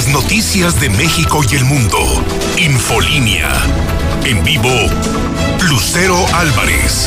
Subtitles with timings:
[0.00, 1.98] las noticias de México y el mundo.
[2.56, 3.52] Infolínea.
[4.24, 4.70] En vivo,
[5.68, 7.06] Lucero Álvarez.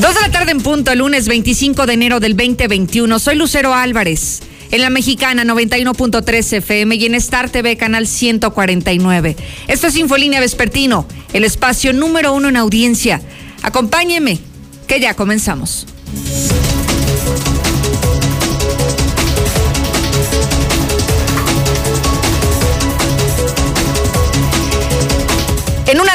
[0.00, 3.18] Dos de la tarde en punto, lunes 25 de enero del 2021.
[3.18, 4.42] Soy Lucero Álvarez
[4.72, 9.36] en la mexicana 91.3 FM y en Star TV canal 149.
[9.68, 13.20] Esto es Infolínea Vespertino, el espacio número uno en audiencia.
[13.62, 14.40] Acompáñeme,
[14.88, 15.86] que ya comenzamos.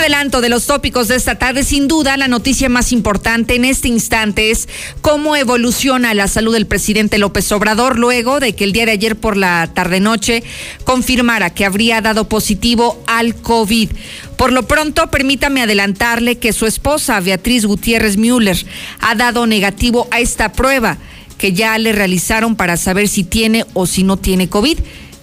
[0.07, 3.89] Adelanto de los tópicos de esta tarde, sin duda la noticia más importante en este
[3.89, 4.69] instante es
[5.01, 9.17] cómo evoluciona la salud del presidente López Obrador luego de que el día de ayer
[9.17, 10.43] por la tarde-noche
[10.85, 13.89] confirmara que habría dado positivo al COVID.
[14.37, 18.65] Por lo pronto, permítame adelantarle que su esposa, Beatriz Gutiérrez Müller,
[19.01, 20.99] ha dado negativo a esta prueba
[21.37, 24.77] que ya le realizaron para saber si tiene o si no tiene COVID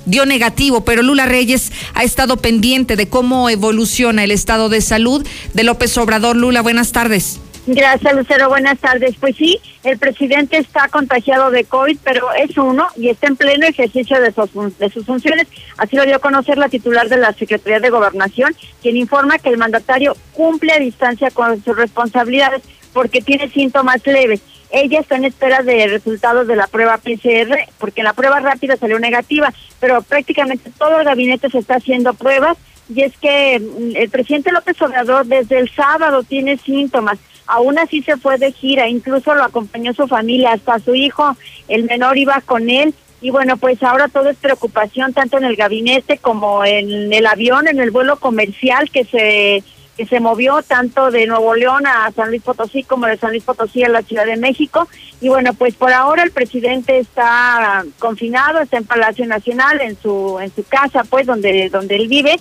[0.06, 5.26] dio negativo, pero Lula Reyes ha estado pendiente de cómo evoluciona el estado de salud
[5.52, 6.36] de López Obrador.
[6.36, 7.40] Lula, buenas tardes.
[7.66, 8.50] Gracias, Lucero.
[8.50, 9.14] Buenas tardes.
[9.18, 13.66] Pues sí, el presidente está contagiado de COVID, pero es uno y está en pleno
[13.66, 15.46] ejercicio de sus, de sus funciones.
[15.78, 19.48] Así lo dio a conocer la titular de la Secretaría de Gobernación, quien informa que
[19.48, 24.40] el mandatario cumple a distancia con sus responsabilidades porque tiene síntomas leves.
[24.76, 28.98] Ella está en espera de resultados de la prueba PCR, porque la prueba rápida salió
[28.98, 32.58] negativa, pero prácticamente todo el gabinete se está haciendo pruebas
[32.92, 37.18] y es que mm, el presidente López Obrador desde el sábado tiene síntomas.
[37.46, 41.36] Aún así se fue de gira, incluso lo acompañó su familia, hasta su hijo,
[41.68, 42.94] el menor iba con él.
[43.20, 47.68] Y bueno, pues ahora todo es preocupación, tanto en el gabinete como en el avión,
[47.68, 49.62] en el vuelo comercial que se
[49.96, 53.44] que se movió tanto de Nuevo León a San Luis Potosí como de San Luis
[53.44, 54.88] Potosí a la Ciudad de México.
[55.20, 60.38] Y bueno, pues por ahora el presidente está confinado, está en Palacio Nacional, en su
[60.40, 62.36] en su casa, pues donde donde él vive.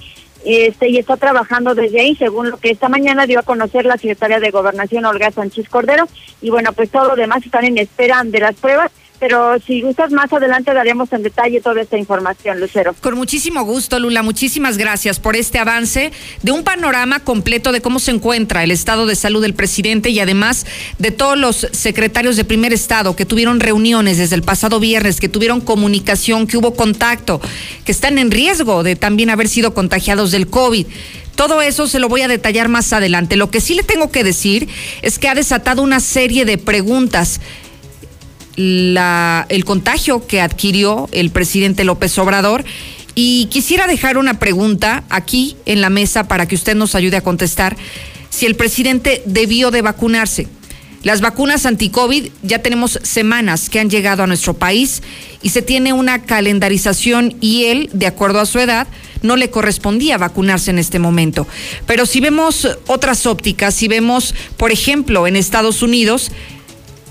[0.45, 3.95] Este, y está trabajando desde ahí, según lo que esta mañana dio a conocer la
[3.95, 6.05] secretaria de Gobernación, Olga Sánchez Cordero.
[6.41, 8.91] Y bueno, pues todo lo demás están en espera de las pruebas
[9.23, 12.93] pero si gustas más adelante daremos en detalle toda esta información, Lucero.
[12.99, 14.21] Con muchísimo gusto, Lula.
[14.21, 16.11] Muchísimas gracias por este avance
[16.41, 20.19] de un panorama completo de cómo se encuentra el estado de salud del presidente y
[20.19, 20.65] además
[20.99, 25.29] de todos los secretarios de primer estado que tuvieron reuniones desde el pasado viernes, que
[25.29, 27.39] tuvieron comunicación, que hubo contacto,
[27.85, 30.85] que están en riesgo de también haber sido contagiados del COVID.
[31.35, 33.37] Todo eso se lo voy a detallar más adelante.
[33.37, 34.67] Lo que sí le tengo que decir
[35.01, 37.39] es que ha desatado una serie de preguntas
[38.55, 42.63] la, el contagio que adquirió el presidente López Obrador.
[43.15, 47.21] Y quisiera dejar una pregunta aquí en la mesa para que usted nos ayude a
[47.21, 47.77] contestar
[48.29, 50.47] si el presidente debió de vacunarse.
[51.03, 55.03] Las vacunas anti-COVID ya tenemos semanas que han llegado a nuestro país
[55.41, 58.87] y se tiene una calendarización y él, de acuerdo a su edad,
[59.21, 61.45] no le correspondía vacunarse en este momento.
[61.85, 66.31] Pero si vemos otras ópticas, si vemos, por ejemplo, en Estados Unidos,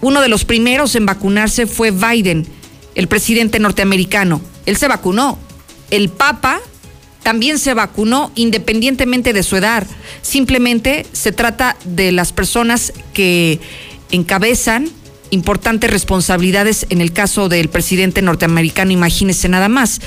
[0.03, 2.47] uno de los primeros en vacunarse fue Biden,
[2.95, 4.43] el presidente norteamericano.
[4.67, 5.39] Él se vacunó.
[5.91, 6.61] El Papa
[7.23, 9.87] también se vacunó independientemente de su edad.
[10.21, 13.61] Simplemente se trata de las personas que
[14.11, 14.91] encabezan
[15.33, 20.01] importantes responsabilidades en el caso del presidente norteamericano, imagínese nada más.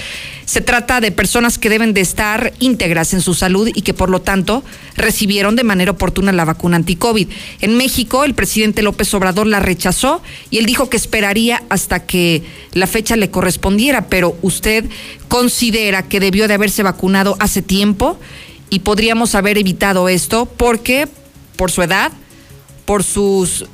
[0.46, 4.12] Se trata de personas que deben de estar íntegras en su salud y que por
[4.12, 4.64] lo tanto
[4.96, 7.28] recibieron de manera oportuna la vacuna anti-COVID.
[7.62, 10.22] En México, el presidente López Obrador la rechazó
[10.52, 12.44] y él dijo que esperaría hasta que
[12.74, 14.86] la fecha le correspondiera, pero usted
[15.28, 18.20] considera que debió de haberse vacunado hace tiempo
[18.70, 21.08] y podríamos haber evitado esto porque
[21.56, 22.12] por su edad,
[22.86, 23.66] por sus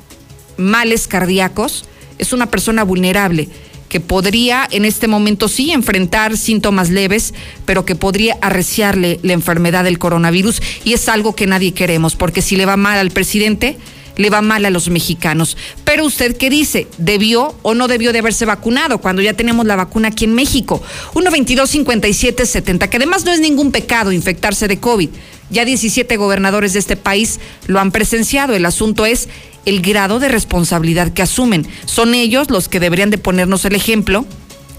[0.56, 1.84] males cardíacos,
[2.18, 3.48] es una persona vulnerable
[3.92, 7.34] que podría en este momento sí enfrentar síntomas leves,
[7.66, 12.40] pero que podría arreciarle la enfermedad del coronavirus y es algo que nadie queremos, porque
[12.40, 13.76] si le va mal al presidente,
[14.16, 15.58] le va mal a los mexicanos.
[15.84, 19.76] Pero usted qué dice, ¿debió o no debió de haberse vacunado cuando ya tenemos la
[19.76, 20.82] vacuna aquí en México?
[21.12, 25.10] 122 57 70, que además no es ningún pecado infectarse de COVID.
[25.50, 28.54] Ya 17 gobernadores de este país lo han presenciado.
[28.54, 29.28] El asunto es
[29.64, 31.66] el grado de responsabilidad que asumen.
[31.84, 34.26] Son ellos los que deberían de ponernos el ejemplo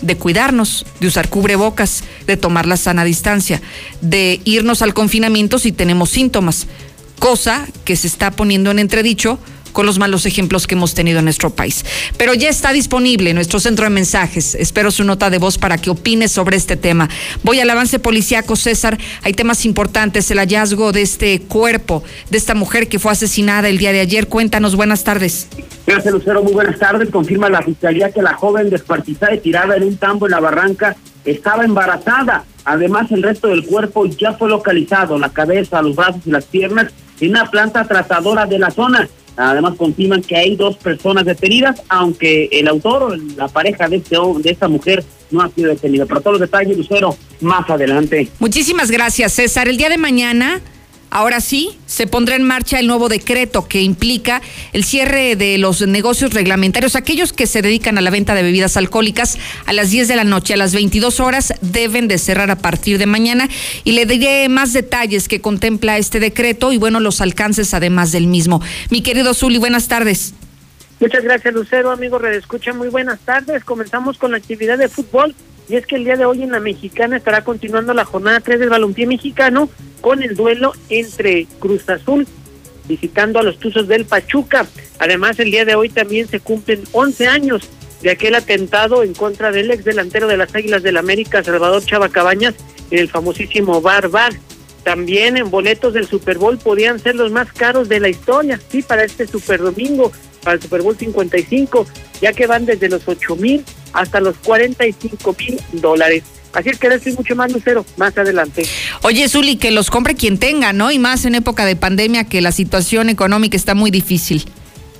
[0.03, 3.61] de cuidarnos, de usar cubrebocas, de tomar la sana distancia,
[4.01, 6.67] de irnos al confinamiento si tenemos síntomas,
[7.19, 9.39] cosa que se está poniendo en entredicho
[9.73, 11.83] con los malos ejemplos que hemos tenido en nuestro país.
[12.17, 14.55] Pero ya está disponible nuestro centro de mensajes.
[14.55, 17.09] Espero su nota de voz para que opine sobre este tema.
[17.43, 18.97] Voy al avance policíaco, César.
[19.23, 23.77] Hay temas importantes, el hallazgo de este cuerpo, de esta mujer que fue asesinada el
[23.77, 24.27] día de ayer.
[24.27, 25.47] Cuéntanos, buenas tardes.
[25.85, 26.43] Gracias, Lucero.
[26.43, 27.09] Muy buenas tardes.
[27.09, 30.95] Confirma la fiscalía que la joven descuartizada y tirada en un tambo en la barranca
[31.25, 32.45] estaba embarazada.
[32.65, 36.93] Además, el resto del cuerpo ya fue localizado, la cabeza, los brazos y las piernas,
[37.19, 39.07] en una planta tratadora de la zona.
[39.35, 44.67] Además, confirman que hay dos personas detenidas, aunque el autor la pareja de, este, esta
[44.67, 46.05] mujer no ha sido detenido.
[46.05, 48.27] Pero todos los detalles, Lucero, más adelante.
[48.39, 49.67] Muchísimas gracias, César.
[49.67, 50.61] El día de mañana
[51.15, 55.85] Ahora sí, se pondrá en marcha el nuevo decreto que implica el cierre de los
[55.85, 56.95] negocios reglamentarios.
[56.95, 59.37] Aquellos que se dedican a la venta de bebidas alcohólicas
[59.67, 62.97] a las 10 de la noche, a las 22 horas, deben de cerrar a partir
[62.97, 63.47] de mañana.
[63.83, 68.25] Y le diré más detalles que contempla este decreto y, bueno, los alcances además del
[68.25, 68.63] mismo.
[68.89, 70.33] Mi querido Zuli, buenas tardes.
[70.99, 71.91] Muchas gracias, Lucero.
[71.91, 73.63] Amigo Redescucha, muy buenas tardes.
[73.63, 75.35] Comenzamos con la actividad de fútbol.
[75.69, 78.59] Y es que el día de hoy en la mexicana estará continuando la jornada 3
[78.59, 79.69] del balompié mexicano
[80.01, 82.27] con el duelo entre Cruz Azul
[82.87, 84.65] visitando a los Tuzos del Pachuca.
[84.99, 87.69] Además, el día de hoy también se cumplen 11 años
[88.01, 92.09] de aquel atentado en contra del ex delantero de las Águilas del América, Salvador Chava
[92.09, 92.55] Cabañas,
[92.91, 94.33] en el famosísimo Bar Bar.
[94.83, 98.81] También en boletos del Super Bowl podían ser los más caros de la historia, sí,
[98.81, 100.11] para este Super Domingo,
[100.43, 101.85] para el Super Bowl 55,
[102.21, 103.63] ya que van desde los 8 mil
[103.93, 106.23] hasta los 45 mil dólares.
[106.53, 108.63] Así es que ahora estoy mucho más lucero más adelante.
[109.01, 110.91] Oye, Zuli, que los compre quien tenga, ¿no?
[110.91, 114.45] Y más en época de pandemia que la situación económica está muy difícil.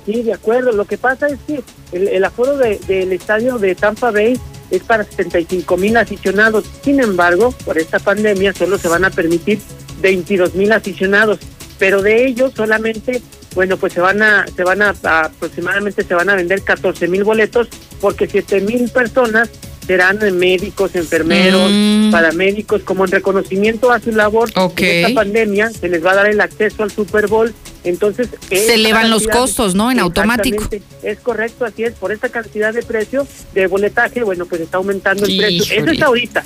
[0.04, 0.72] Sí, de acuerdo.
[0.72, 1.62] Lo que pasa es que
[1.92, 4.38] el, aforo del estadio de Tampa Bay
[4.70, 6.64] es para 75 mil aficionados.
[6.82, 9.60] Sin embargo, por esta pandemia solo se van a permitir
[10.00, 11.38] 22 mil aficionados,
[11.78, 13.22] pero de ellos solamente,
[13.54, 17.24] bueno, pues se van a, se van a, aproximadamente se van a vender 14 mil
[17.24, 17.68] boletos
[18.00, 19.50] porque 7 mil personas
[19.86, 22.10] serán médicos, enfermeros, mm.
[22.10, 26.26] paramédicos, como en reconocimiento a su labor en esta pandemia, se les va a dar
[26.26, 27.54] el acceso al Super Bowl.
[27.84, 29.92] Entonces, se elevan los costos, ¿no?
[29.92, 30.66] En automático.
[31.02, 31.92] Es correcto, así es.
[31.92, 35.64] Por esta cantidad de precio de boletaje, bueno, pues está aumentando el precio.
[35.76, 36.42] Eso es ahorita.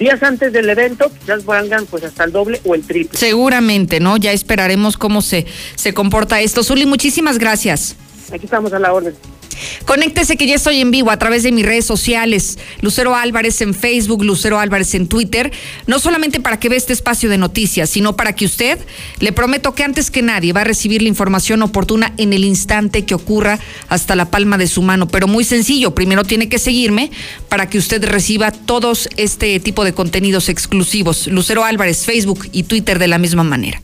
[0.00, 3.18] Días antes del evento, quizás valgan pues hasta el doble o el triple.
[3.18, 4.16] Seguramente, ¿no?
[4.16, 5.44] Ya esperaremos cómo se,
[5.76, 6.64] se comporta esto.
[6.64, 7.96] Zuli, muchísimas gracias.
[8.32, 9.14] Aquí estamos a la orden.
[9.84, 13.74] Conéctese que ya estoy en vivo a través de mis redes sociales, Lucero Álvarez en
[13.74, 15.52] Facebook, Lucero Álvarez en Twitter,
[15.86, 18.78] no solamente para que vea este espacio de noticias, sino para que usted,
[19.18, 23.04] le prometo que antes que nadie va a recibir la información oportuna en el instante
[23.04, 23.58] que ocurra
[23.88, 27.10] hasta la palma de su mano, pero muy sencillo, primero tiene que seguirme
[27.48, 32.98] para que usted reciba todos este tipo de contenidos exclusivos, Lucero Álvarez, Facebook y Twitter
[32.98, 33.80] de la misma manera.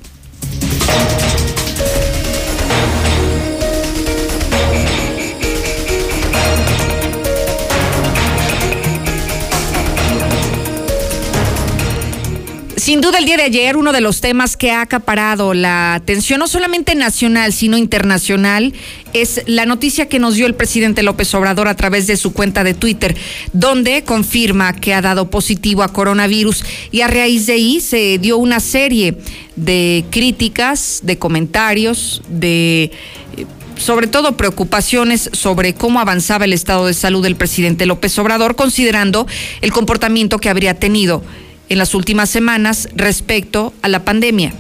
[12.87, 16.39] Sin duda, el día de ayer, uno de los temas que ha acaparado la atención,
[16.39, 18.75] no solamente nacional, sino internacional,
[19.13, 22.63] es la noticia que nos dio el presidente López Obrador a través de su cuenta
[22.63, 23.17] de Twitter,
[23.53, 26.63] donde confirma que ha dado positivo a coronavirus
[26.93, 29.19] y a raíz de ahí se dio una serie
[29.57, 32.93] de críticas, de comentarios, de
[33.37, 33.47] eh,
[33.77, 39.27] sobre todo preocupaciones sobre cómo avanzaba el estado de salud del presidente López Obrador, considerando
[39.61, 41.25] el comportamiento que habría tenido
[41.69, 44.53] en las últimas semanas respecto a la pandemia.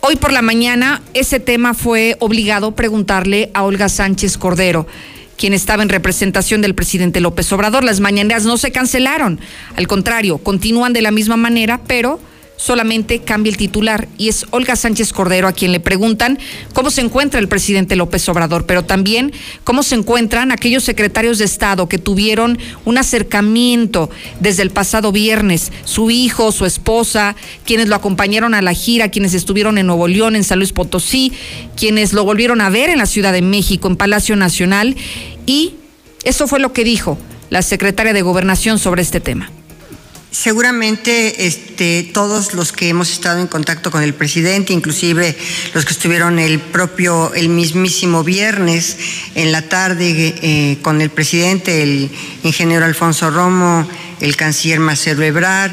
[0.00, 4.86] Hoy por la mañana ese tema fue obligado preguntarle a Olga Sánchez Cordero,
[5.38, 7.84] quien estaba en representación del presidente López Obrador.
[7.84, 9.40] Las mañaneras no se cancelaron,
[9.76, 12.20] al contrario, continúan de la misma manera, pero
[12.56, 16.38] solamente cambia el titular y es Olga Sánchez Cordero a quien le preguntan
[16.72, 19.32] cómo se encuentra el presidente López Obrador, pero también
[19.64, 25.72] cómo se encuentran aquellos secretarios de Estado que tuvieron un acercamiento desde el pasado viernes,
[25.84, 30.36] su hijo, su esposa, quienes lo acompañaron a la gira, quienes estuvieron en Nuevo León,
[30.36, 31.32] en San Luis Potosí,
[31.76, 34.96] quienes lo volvieron a ver en la Ciudad de México, en Palacio Nacional
[35.46, 35.74] y
[36.24, 37.18] eso fue lo que dijo
[37.50, 39.50] la secretaria de Gobernación sobre este tema.
[40.34, 45.36] Seguramente este, todos los que hemos estado en contacto con el presidente, inclusive
[45.74, 48.96] los que estuvieron el propio, el mismísimo viernes
[49.36, 52.10] en la tarde eh, con el presidente, el
[52.42, 53.88] ingeniero Alfonso Romo,
[54.20, 55.70] el canciller Marcelo Ebrard,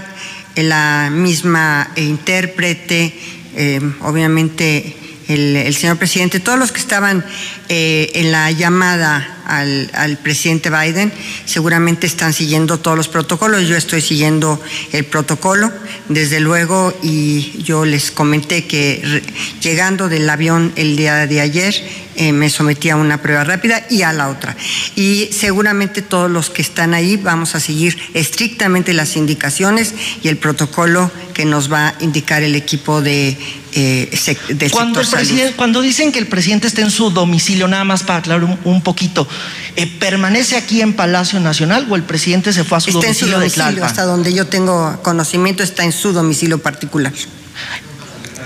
[0.56, 3.16] la misma intérprete,
[3.56, 4.96] eh, obviamente
[5.32, 7.26] el, señor presidente, todos los que estaban
[7.70, 11.12] eh, en la llamada al, presidente Biden
[11.46, 13.68] seguramente están siguiendo todos los protocolos.
[13.68, 14.62] Yo estoy siguiendo
[14.92, 15.72] el protocolo,
[16.10, 19.24] desde luego, y yo les comenté que
[19.62, 21.76] llegando del avión el día de ayer,
[22.16, 24.56] eh, me sometí a una prueba rápida y a la otra.
[24.96, 30.38] Y seguramente todos los que están ahí vamos a seguir estrictamente las indicaciones y el
[30.38, 33.38] protocolo que nos va a indicar el equipo de,
[33.74, 34.10] eh,
[34.72, 38.20] cuando, el presidente, cuando dicen que el presidente está en su domicilio, nada más para
[38.20, 39.28] aclarar un, poquito,
[39.76, 43.42] eh, ¿permanece aquí en Palacio Nacional o el presidente se fue a su está domicilio,
[43.42, 47.14] en su domicilio Hasta donde yo tengo conocimiento está en su domicilio particular.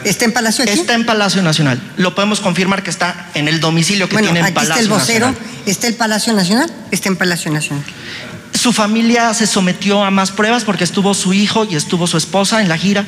[0.04, 0.74] ¿Está en Palacio aquí?
[0.80, 1.82] Está en Palacio Nacional.
[1.98, 5.36] Lo podemos confirmar que está en el domicilio que tiene en Palacio está el vocero.
[5.66, 6.72] ¿Está el Palacio Nacional?
[6.92, 7.84] Está en Palacio Nacional.
[8.54, 12.62] ¿Su familia se sometió a más pruebas porque estuvo su hijo y estuvo su esposa
[12.62, 13.06] en la gira?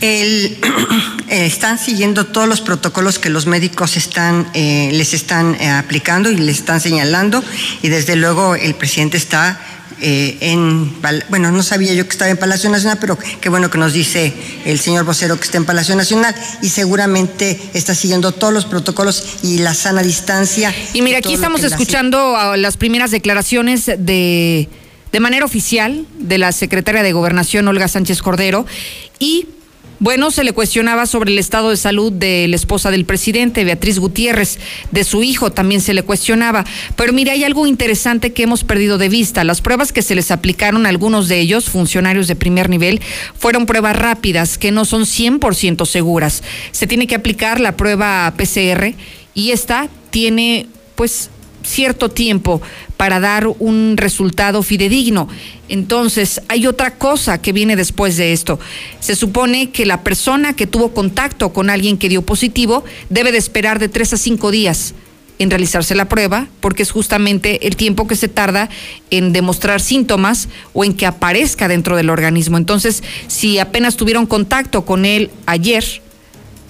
[0.00, 0.58] El,
[1.28, 6.30] eh, están siguiendo todos los protocolos que los médicos están, eh, les están eh, aplicando
[6.30, 7.42] y les están señalando
[7.82, 9.60] y desde luego el presidente está
[10.00, 10.92] en,
[11.28, 14.32] bueno, no sabía yo que estaba en Palacio Nacional, pero qué bueno que nos dice
[14.64, 19.38] el señor vocero que está en Palacio Nacional y seguramente está siguiendo todos los protocolos
[19.42, 20.72] y la sana distancia.
[20.94, 24.68] Y mira, aquí estamos escuchando las primeras declaraciones de,
[25.10, 28.66] de manera oficial de la secretaria de Gobernación, Olga Sánchez Cordero,
[29.18, 29.48] y
[30.00, 33.98] bueno, se le cuestionaba sobre el estado de salud de la esposa del presidente, Beatriz
[33.98, 34.58] Gutiérrez,
[34.92, 36.64] de su hijo también se le cuestionaba.
[36.94, 39.42] Pero mira, hay algo interesante que hemos perdido de vista.
[39.42, 43.00] Las pruebas que se les aplicaron a algunos de ellos, funcionarios de primer nivel,
[43.36, 46.42] fueron pruebas rápidas que no son 100% seguras.
[46.70, 48.94] Se tiene que aplicar la prueba PCR
[49.34, 51.30] y esta tiene pues
[51.68, 52.60] cierto tiempo
[52.96, 55.28] para dar un resultado fidedigno.
[55.68, 58.58] Entonces, hay otra cosa que viene después de esto.
[59.00, 63.38] Se supone que la persona que tuvo contacto con alguien que dio positivo debe de
[63.38, 64.94] esperar de tres a cinco días
[65.38, 68.68] en realizarse la prueba, porque es justamente el tiempo que se tarda
[69.10, 72.56] en demostrar síntomas o en que aparezca dentro del organismo.
[72.56, 75.84] Entonces, si apenas tuvieron contacto con él ayer,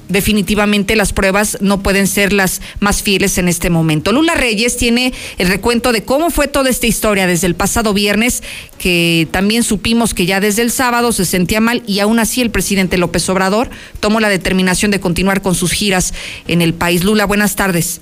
[0.08, 4.12] definitivamente las pruebas no pueden ser las más fieles en este momento.
[4.12, 8.42] Lula Reyes tiene el recuento de cómo fue toda esta historia desde el pasado viernes,
[8.78, 12.50] que también supimos que ya desde el sábado se sentía mal y aún así el
[12.50, 16.14] presidente López Obrador tomó la determinación de continuar con sus giras
[16.46, 17.04] en el país.
[17.04, 18.00] Lula, buenas tardes.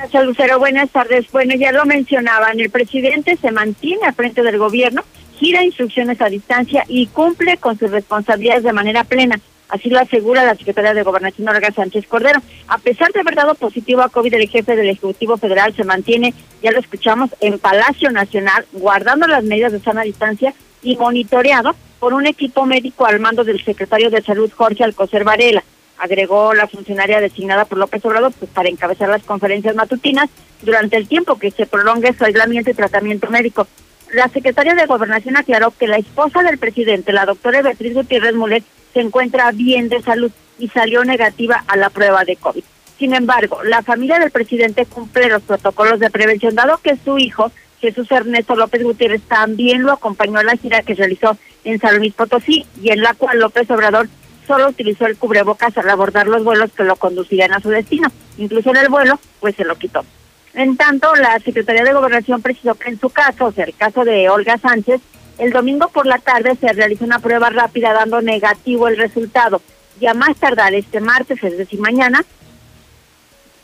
[0.00, 0.58] Gracias, Lucero.
[0.58, 1.30] Buenas tardes.
[1.30, 5.02] Bueno, ya lo mencionaban, el presidente se mantiene al frente del gobierno,
[5.38, 9.38] gira instrucciones a distancia y cumple con sus responsabilidades de manera plena.
[9.70, 12.40] Así lo asegura la secretaria de Gobernación, Olga Sánchez Cordero.
[12.66, 16.34] A pesar de haber dado positivo a COVID, el jefe del Ejecutivo Federal se mantiene,
[16.62, 22.14] ya lo escuchamos, en Palacio Nacional, guardando las medidas de sana distancia y monitoreado por
[22.14, 25.62] un equipo médico al mando del secretario de Salud, Jorge Alcocer Varela.
[25.98, 30.30] Agregó la funcionaria designada por López Obrador pues, para encabezar las conferencias matutinas
[30.62, 33.66] durante el tiempo que se prolongue su aislamiento y tratamiento médico.
[34.12, 38.64] La secretaria de Gobernación aclaró que la esposa del presidente, la doctora Beatriz Gutiérrez Mulet,
[38.92, 42.64] se encuentra bien de salud y salió negativa a la prueba de COVID.
[42.98, 47.52] Sin embargo, la familia del presidente cumple los protocolos de prevención, dado que su hijo,
[47.80, 52.12] Jesús Ernesto López Gutiérrez, también lo acompañó a la gira que realizó en San Luis
[52.12, 54.08] Potosí y en la cual López Obrador
[54.46, 58.08] solo utilizó el cubrebocas al abordar los vuelos que lo conducirían a su destino.
[58.38, 60.04] Incluso en el vuelo, pues se lo quitó.
[60.54, 64.04] En tanto, la Secretaría de Gobernación precisó que en su caso, o sea, el caso
[64.04, 65.00] de Olga Sánchez,
[65.38, 69.62] el domingo por la tarde se realizó una prueba rápida dando negativo el resultado.
[70.00, 72.24] Ya más tardar este martes, es decir, mañana,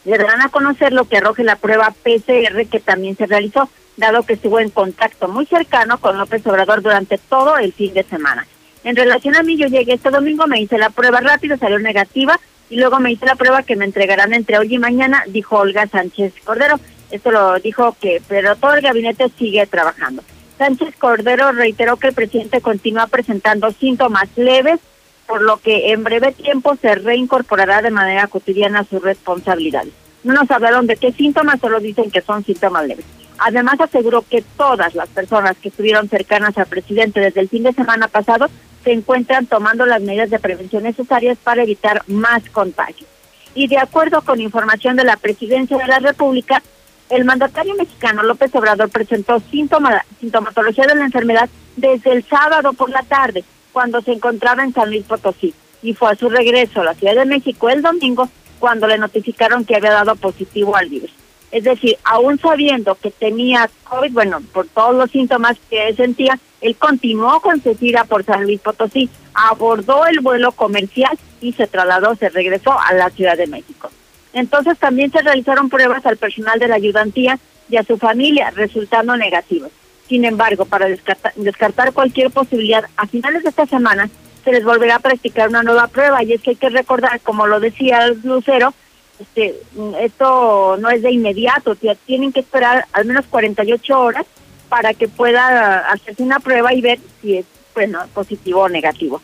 [0.05, 4.23] le darán a conocer lo que arroje la prueba PCR que también se realizó, dado
[4.23, 8.47] que estuvo en contacto muy cercano con López Obrador durante todo el fin de semana.
[8.85, 12.39] En relación a mí, yo llegué este domingo, me hice la prueba rápida, salió negativa,
[12.69, 15.87] y luego me hice la prueba que me entregarán entre hoy y mañana, dijo Olga
[15.87, 16.81] Sánchez Cordero.
[17.11, 20.23] Esto lo dijo que, pero todo el gabinete sigue trabajando.
[20.59, 24.81] Sánchez Cordero reiteró que el presidente continúa presentando síntomas leves,
[25.27, 29.93] por lo que en breve tiempo se reincorporará de manera cotidiana a sus responsabilidades.
[30.25, 33.05] No nos hablaron de qué síntomas, solo dicen que son síntomas leves.
[33.39, 37.73] Además aseguró que todas las personas que estuvieron cercanas al presidente desde el fin de
[37.73, 38.49] semana pasado
[38.87, 43.11] se encuentran tomando las medidas de prevención necesarias para evitar más contagios.
[43.53, 46.63] Y de acuerdo con información de la Presidencia de la República,
[47.11, 53.03] el mandatario mexicano López Obrador presentó sintomatología de la enfermedad desde el sábado por la
[53.03, 55.53] tarde, cuando se encontraba en San Luis Potosí,
[55.83, 58.29] y fue a su regreso a la Ciudad de México el domingo
[58.61, 61.11] cuando le notificaron que había dado positivo al virus.
[61.51, 66.77] Es decir, aún sabiendo que tenía COVID, bueno, por todos los síntomas que sentía, él
[66.77, 72.15] continuó con su gira por San Luis Potosí, abordó el vuelo comercial y se trasladó,
[72.17, 73.91] se regresó a la Ciudad de México.
[74.33, 79.17] Entonces también se realizaron pruebas al personal de la ayudantía y a su familia, resultando
[79.17, 79.71] negativos.
[80.09, 84.09] Sin embargo, para descartar, cualquier posibilidad, a finales de esta semana
[84.45, 87.47] se les volverá a practicar una nueva prueba y es que hay que recordar, como
[87.47, 88.73] lo decía Lucero,
[89.19, 89.57] este,
[90.01, 91.75] esto no es de inmediato,
[92.07, 94.27] tienen que esperar al menos 48 horas
[94.69, 99.21] para que pueda hacerse una prueba y ver si es bueno, positivo o negativo.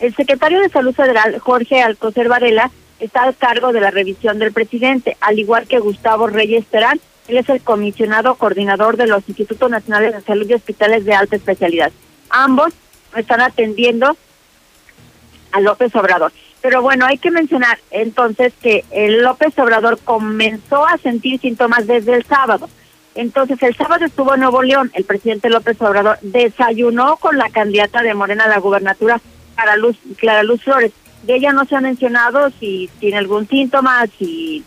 [0.00, 4.52] El secretario de Salud Federal, Jorge Alcocer Varela, está a cargo de la revisión del
[4.52, 9.70] presidente, al igual que Gustavo Reyes Terán, él es el comisionado coordinador de los Institutos
[9.70, 11.92] Nacionales de Salud y Hospitales de Alta Especialidad.
[12.30, 12.72] Ambos
[13.16, 14.16] están atendiendo
[15.52, 16.32] a López Obrador.
[16.60, 22.14] Pero bueno, hay que mencionar entonces que el López Obrador comenzó a sentir síntomas desde
[22.14, 22.68] el sábado.
[23.14, 28.02] Entonces, el sábado estuvo en Nuevo León, el presidente López Obrador desayunó con la candidata
[28.02, 29.20] de Morena a la gubernatura,
[29.54, 30.92] Clara Luz, Clara Luz Flores.
[31.24, 34.64] De ella no se ha mencionado si tiene algún síntoma, si,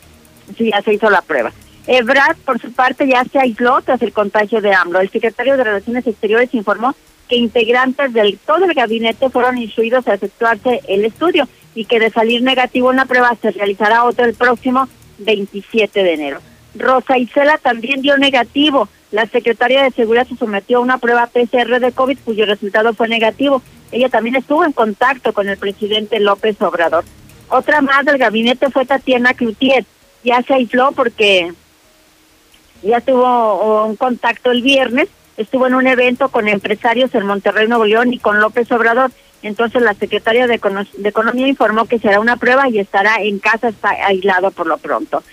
[0.57, 1.51] si ya se hizo la prueba.
[1.87, 5.01] Ebrard, por su parte, ya se aisló tras el contagio de AMLO.
[5.01, 6.95] El secretario de Relaciones Exteriores informó
[7.27, 12.11] que integrantes del todo el gabinete fueron instruidos a efectuarse el estudio y que de
[12.11, 14.87] salir negativo en la prueba se realizará otro el próximo
[15.19, 16.39] 27 de enero.
[16.77, 18.89] Rosa Isela también dio negativo.
[19.11, 23.07] La secretaria de Seguridad se sometió a una prueba PCR de COVID cuyo resultado fue
[23.07, 23.61] negativo.
[23.91, 27.05] Ella también estuvo en contacto con el presidente López Obrador.
[27.49, 29.85] Otra más del gabinete fue Tatiana Cloutier.
[30.23, 31.53] Ya se aisló porque
[32.81, 37.85] ya tuvo un contacto el viernes, estuvo en un evento con empresarios en Monterrey, Nuevo
[37.85, 39.11] León y con López Obrador.
[39.41, 43.89] Entonces la secretaria de, Economía informó que será una prueba y estará en casa, está
[43.89, 45.23] aislado por lo pronto.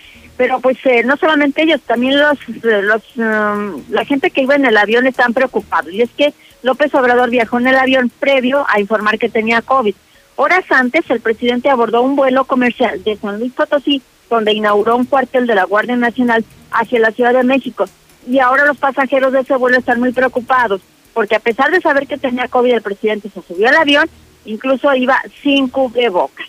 [0.43, 4.67] Pero pues eh, no solamente ellos, también los, los um, la gente que iba en
[4.67, 5.93] el avión están preocupados.
[5.93, 6.35] Y es que
[6.65, 9.95] López Obrador viajó en el avión previo a informar que tenía COVID.
[10.35, 15.05] Horas antes, el presidente abordó un vuelo comercial de San Luis Potosí, donde inauguró un
[15.05, 17.85] cuartel de la Guardia Nacional hacia la Ciudad de México.
[18.27, 20.81] Y ahora los pasajeros de ese vuelo están muy preocupados,
[21.15, 24.11] porque a pesar de saber que tenía COVID, el presidente se subió al avión,
[24.45, 26.49] incluso iba sin cubrebocas.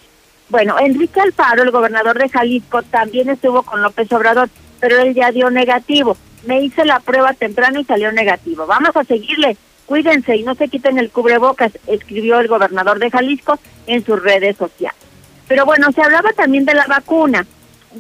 [0.50, 5.32] Bueno, Enrique Alfaro, el gobernador de Jalisco, también estuvo con López Obrador, pero él ya
[5.32, 6.18] dio negativo.
[6.46, 8.68] Me hice la prueba temprano y salió negativo.
[8.68, 9.58] Vamos a seguirle.
[9.86, 14.58] Cuídense y no se quiten el cubrebocas, escribió el gobernador de Jalisco en sus redes
[14.58, 15.00] sociales.
[15.48, 17.46] Pero bueno, se hablaba también de la vacuna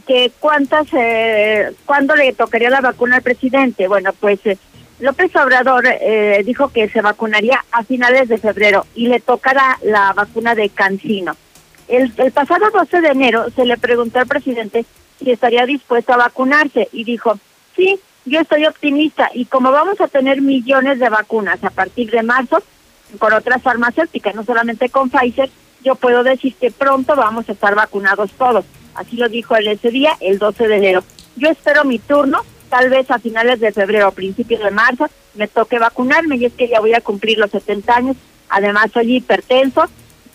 [0.07, 3.87] que cuántas, eh, cuándo le tocaría la vacuna al presidente.
[3.87, 4.57] Bueno, pues eh,
[4.99, 10.13] López Obrador eh, dijo que se vacunaría a finales de febrero y le tocará la
[10.13, 11.35] vacuna de Cancino.
[11.93, 14.83] El, pasado 12 de enero se le preguntó al presidente
[15.19, 17.37] si estaría dispuesto a vacunarse y dijo,
[17.75, 22.23] sí, yo estoy optimista y como vamos a tener millones de vacunas a partir de
[22.23, 22.63] marzo
[23.19, 25.51] con otras farmacéuticas, no solamente con Pfizer,
[25.83, 28.65] yo puedo decir que pronto vamos a estar vacunados todos.
[28.95, 31.03] Así lo dijo él ese día, el 12 de enero.
[31.35, 35.47] Yo espero mi turno, tal vez a finales de febrero o principios de marzo, me
[35.47, 38.17] toque vacunarme y es que ya voy a cumplir los 70 años.
[38.49, 39.83] Además soy hipertenso,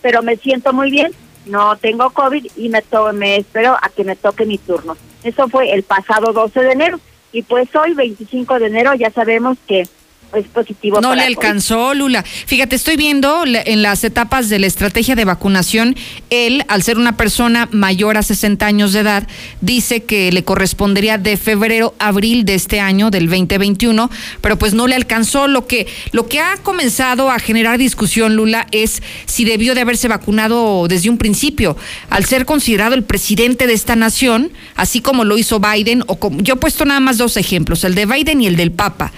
[0.01, 1.11] pero me siento muy bien,
[1.45, 4.97] no tengo COVID y me, me espero a que me toque mi turno.
[5.23, 6.99] Eso fue el pasado 12 de enero.
[7.31, 9.87] Y pues hoy, 25 de enero, ya sabemos que
[10.35, 11.01] es positivo.
[11.01, 12.23] No le alcanzó, Lula.
[12.23, 15.95] Fíjate, estoy viendo en las etapas de la estrategia de vacunación,
[16.29, 19.27] él, al ser una persona mayor a 60 años de edad,
[19.61, 24.09] dice que le correspondería de febrero a abril de este año, del 2021,
[24.41, 25.47] pero pues no le alcanzó.
[25.47, 30.07] Lo que, lo que ha comenzado a generar discusión, Lula, es si debió de haberse
[30.07, 31.77] vacunado desde un principio.
[32.09, 36.41] Al ser considerado el presidente de esta nación, así como lo hizo Biden, o como,
[36.41, 39.11] yo he puesto nada más dos ejemplos, el de Biden y el del Papa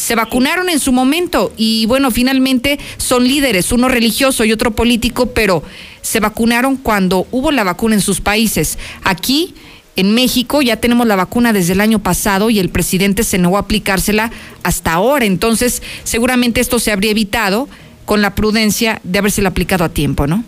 [0.00, 5.26] se vacunaron en su momento y bueno, finalmente son líderes, uno religioso y otro político,
[5.26, 5.62] pero
[6.00, 8.78] se vacunaron cuando hubo la vacuna en sus países.
[9.04, 9.54] Aquí,
[9.96, 13.58] en México, ya tenemos la vacuna desde el año pasado y el presidente se negó
[13.58, 14.30] a aplicársela
[14.62, 15.26] hasta ahora.
[15.26, 17.68] Entonces, seguramente esto se habría evitado
[18.06, 20.42] con la prudencia de habérsela aplicado a tiempo, ¿no?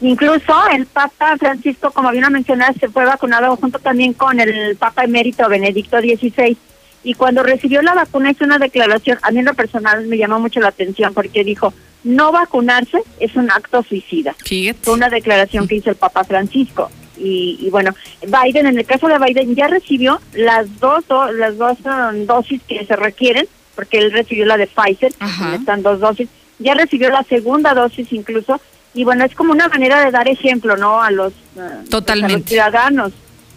[0.00, 5.48] Incluso el Papa Francisco, como bien mencionaste, fue vacunado junto también con el Papa emérito
[5.48, 6.56] Benedicto XVI
[7.02, 10.38] y cuando recibió la vacuna hizo una declaración, a mí en lo personal me llamó
[10.38, 11.72] mucho la atención porque dijo,
[12.04, 14.34] no vacunarse es un acto suicida.
[14.82, 16.90] Fue una declaración que hizo el Papa Francisco.
[17.22, 22.24] Y, bueno, Biden, en el caso de Biden, ya recibió las dos, las dos um,
[22.24, 25.12] dosis que se requieren, porque él recibió la de Pfizer,
[25.52, 28.58] están dos dosis, ya recibió la segunda dosis incluso,
[28.94, 31.02] y bueno, es como una manera de dar ejemplo, ¿no?
[31.02, 32.32] A los, uh, Totalmente.
[32.32, 33.12] Pues, a los ciudadanos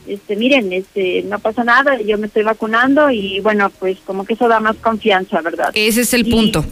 [0.08, 4.34] este, miren, este, no pasa nada, yo me estoy vacunando y bueno, pues como que
[4.34, 5.72] eso da más confianza, ¿verdad?
[5.74, 6.66] Ese es el punto.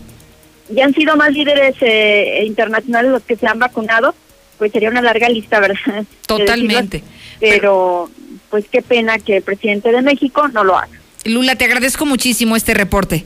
[0.69, 4.15] Ya han sido más líderes eh, internacionales los que se han vacunado,
[4.57, 6.05] pues sería una larga lista, ¿verdad?
[6.25, 7.03] Totalmente.
[7.39, 8.09] pero
[8.49, 10.99] pues qué pena que el presidente de México no lo haga.
[11.25, 13.25] Lula, te agradezco muchísimo este reporte.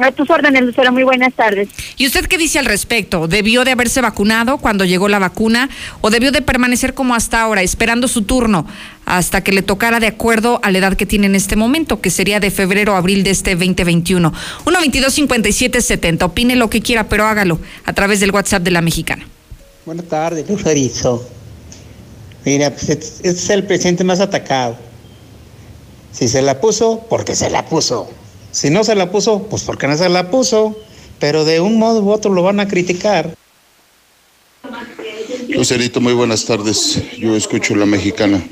[0.00, 0.90] A tus órdenes, Lucero.
[0.90, 1.68] Muy buenas tardes.
[1.98, 3.28] ¿Y usted qué dice al respecto?
[3.28, 5.68] ¿Debió de haberse vacunado cuando llegó la vacuna
[6.00, 8.66] o debió de permanecer como hasta ahora, esperando su turno
[9.04, 12.10] hasta que le tocara de acuerdo a la edad que tiene en este momento, que
[12.10, 14.32] sería de febrero a abril de este 2021?
[14.64, 16.22] 1-22-57-70.
[16.22, 19.26] Opine lo que quiera, pero hágalo a través del WhatsApp de la mexicana.
[19.84, 21.28] Buenas tardes, Lucerizo.
[22.44, 24.76] Mira, pues este es el presidente más atacado.
[26.12, 28.08] Si se la puso, porque se la puso.
[28.52, 30.76] Si no se la puso, pues porque no se la puso.
[31.18, 33.34] Pero de un modo u otro lo van a criticar.
[35.48, 37.00] Lucerito, muy buenas tardes.
[37.18, 38.42] Yo escucho la mexicana.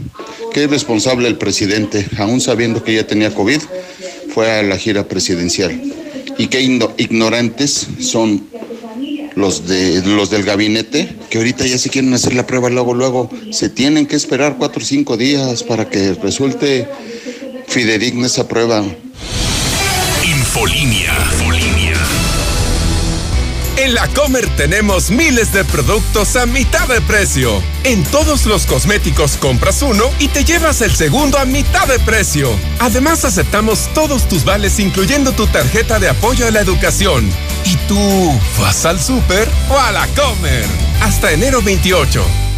[0.52, 3.60] Qué responsable el presidente, aún sabiendo que ya tenía COVID,
[4.34, 5.80] fue a la gira presidencial.
[6.38, 8.48] Y qué ignorantes son
[9.34, 13.30] los de los del gabinete que ahorita ya se quieren hacer la prueba luego luego
[13.52, 16.88] se tienen que esperar cuatro o cinco días para que resulte
[17.68, 18.84] fidedigna esa prueba
[20.50, 21.14] Infolinia.
[23.76, 27.62] En la Comer tenemos miles de productos a mitad de precio.
[27.84, 32.50] En todos los cosméticos compras uno y te llevas el segundo a mitad de precio.
[32.80, 37.30] Además aceptamos todos tus vales incluyendo tu tarjeta de apoyo a la educación.
[37.64, 40.66] ¿Y tú vas al súper o a la Comer?
[41.00, 42.49] Hasta enero 28.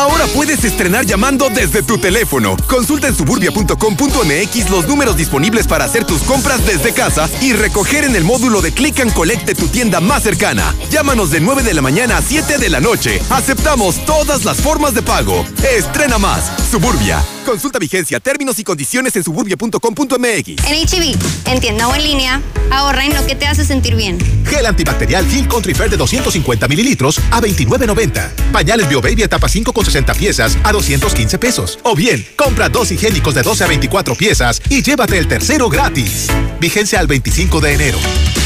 [0.00, 2.56] Ahora puedes estrenar llamando desde tu teléfono.
[2.66, 8.16] Consulta en suburbia.com.mx los números disponibles para hacer tus compras desde casa y recoger en
[8.16, 10.74] el módulo de Click and Collect de tu tienda más cercana.
[10.88, 13.20] Llámanos de 9 de la mañana a 7 de la noche.
[13.28, 15.44] Aceptamos todas las formas de pago.
[15.76, 16.50] Estrena más.
[16.70, 17.22] Suburbia.
[17.50, 20.14] Consulta vigencia, términos y condiciones en suburbia.com.mx.
[20.20, 23.96] En HB, e en tienda o en línea, ahorra en lo que te hace sentir
[23.96, 24.18] bien.
[24.46, 28.52] Gel antibacterial Gil Country Fair de 250 mililitros a 29.90.
[28.52, 31.80] Pañales BioBaby etapa 5 con 60 piezas a 215 pesos.
[31.82, 36.28] O bien, compra dos higiénicos de 12 a 24 piezas y llévate el tercero gratis.
[36.60, 37.98] Vigencia al 25 de enero.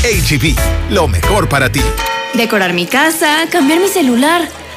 [0.03, 1.83] HB, e lo mejor para ti.
[2.33, 4.49] Decorar mi casa, cambiar mi celular,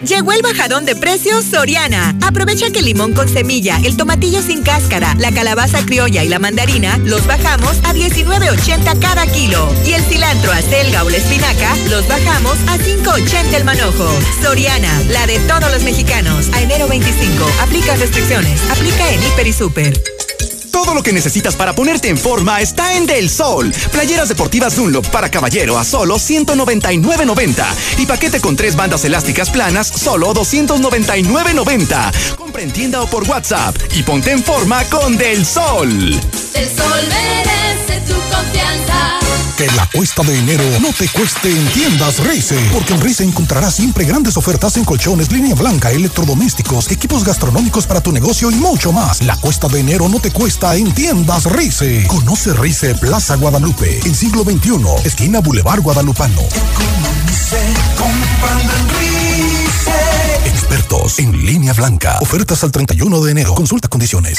[0.00, 2.14] Llegó el bajadón de precios Soriana.
[2.22, 6.38] Aprovecha que el limón con semilla, el tomatillo sin cáscara, la calabaza criolla y la
[6.38, 9.68] mandarina los bajamos a 19.80 cada kilo.
[9.84, 14.08] Y el cilantro, acelga o la espinaca los bajamos a 5.80 el manojo.
[14.40, 16.48] Soriana, la de todos los mexicanos.
[16.52, 17.44] A enero 25.
[17.60, 18.60] Aplica restricciones.
[18.70, 20.17] Aplica en Hiper y Super.
[20.88, 23.70] Todo lo que necesitas para ponerte en forma está en Del Sol.
[23.92, 27.66] Playeras deportivas Dunlop para caballero a solo 199.90
[27.98, 32.36] y paquete con tres bandas elásticas planas solo 299.90.
[32.36, 35.90] Compra en tienda o por WhatsApp y ponte en forma con Del Sol.
[35.90, 39.27] Del Sol merece tu confianza.
[39.58, 43.74] Que la cuesta de enero no te cueste en tiendas Rice, porque en Rice encontrarás
[43.74, 48.92] siempre grandes ofertas en colchones, línea blanca, electrodomésticos, equipos gastronómicos para tu negocio y mucho
[48.92, 49.20] más.
[49.20, 52.06] La cuesta de enero no te cuesta en tiendas Rice.
[52.06, 56.42] Conoce Rice Plaza Guadalupe, en siglo XXI, esquina Boulevard Guadalupano.
[60.44, 62.18] Expertos en línea blanca.
[62.20, 63.56] Ofertas al 31 de enero.
[63.56, 64.38] Consulta condiciones.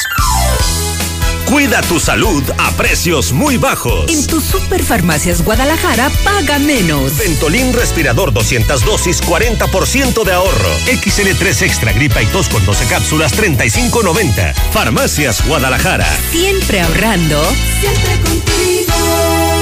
[1.49, 4.11] Cuida tu salud a precios muy bajos.
[4.11, 7.17] En tus superfarmacias Guadalajara paga menos.
[7.17, 10.69] Ventolin respirador 200 dosis, 40% de ahorro.
[10.85, 14.53] XL3 extra gripa y tos con 12 cápsulas, 35.90.
[14.71, 16.07] Farmacias Guadalajara.
[16.31, 17.43] Siempre ahorrando.
[17.81, 19.58] Siempre contigo.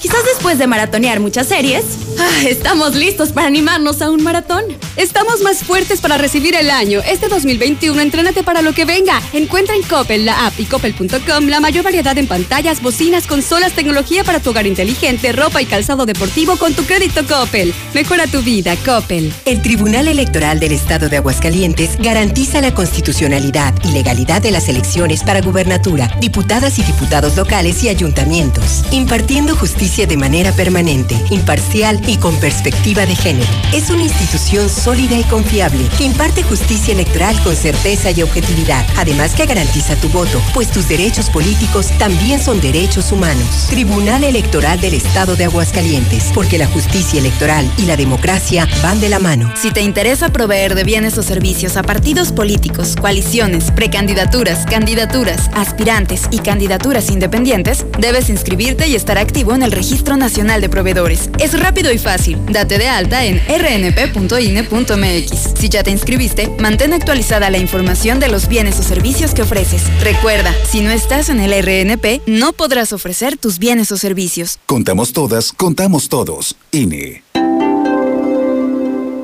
[0.00, 1.84] Quizás después de maratonear muchas series,
[2.18, 4.62] ah, estamos listos para animarnos a un maratón.
[4.94, 7.00] Estamos más fuertes para recibir el año.
[7.00, 9.20] Este 2021, entrénate para lo que venga.
[9.32, 14.22] Encuentra en Coppel, la app y coppel.com la mayor variedad en pantallas, bocinas, consolas, tecnología
[14.22, 17.74] para tu hogar inteligente, ropa y calzado deportivo con tu crédito Coppel.
[17.92, 19.32] Mejora tu vida, Coppel.
[19.46, 25.24] El Tribunal Electoral del Estado de Aguascalientes garantiza la constitucionalidad y legalidad de las elecciones
[25.24, 32.18] para gubernatura, diputadas y diputados locales y ayuntamientos, impartiendo justicia de manera permanente, imparcial y
[32.18, 33.48] con perspectiva de género.
[33.72, 39.34] Es una institución sólida y confiable que imparte justicia electoral con certeza y objetividad, además
[39.34, 43.66] que garantiza tu voto, pues tus derechos políticos también son derechos humanos.
[43.70, 49.08] Tribunal Electoral del Estado de Aguascalientes, porque la justicia electoral y la democracia van de
[49.08, 49.52] la mano.
[49.56, 56.28] Si te interesa proveer de bienes o servicios a partidos políticos, coaliciones, precandidaturas, candidaturas, aspirantes
[56.30, 61.30] y candidaturas independientes, debes inscribirte y estar activo en el Registro Nacional de Proveedores.
[61.38, 62.36] Es rápido y fácil.
[62.46, 65.30] Date de alta en rnp.ine.mx.
[65.56, 69.82] Si ya te inscribiste, mantén actualizada la información de los bienes o servicios que ofreces.
[70.02, 74.58] Recuerda, si no estás en el RNP, no podrás ofrecer tus bienes o servicios.
[74.66, 76.56] Contamos todas, contamos todos.
[76.72, 77.27] INE.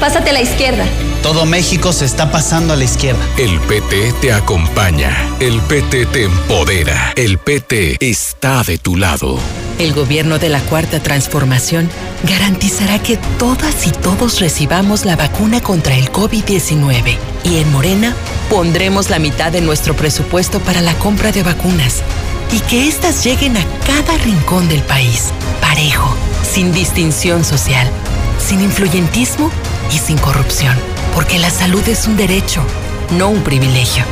[0.00, 0.84] Pásate a la izquierda.
[1.22, 3.20] Todo México se está pasando a la izquierda.
[3.38, 5.16] El PT te acompaña.
[5.40, 7.12] El PT te empodera.
[7.16, 9.38] El PT está de tu lado.
[9.78, 11.88] El gobierno de la Cuarta Transformación
[12.28, 17.16] garantizará que todas y todos recibamos la vacuna contra el COVID-19.
[17.44, 18.14] Y en Morena
[18.50, 22.02] pondremos la mitad de nuestro presupuesto para la compra de vacunas.
[22.52, 25.30] Y que éstas lleguen a cada rincón del país,
[25.60, 27.88] parejo, sin distinción social,
[28.38, 29.50] sin influyentismo
[29.92, 30.76] y sin corrupción
[31.14, 32.60] porque la salud es un derecho,
[33.16, 34.04] no un privilegio.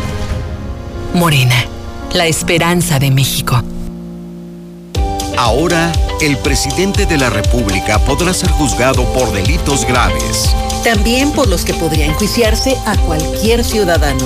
[1.15, 1.67] Morena,
[2.13, 3.61] la esperanza de México.
[5.37, 10.55] Ahora, el presidente de la República podrá ser juzgado por delitos graves.
[10.85, 14.25] También por los que podría enjuiciarse a cualquier ciudadano.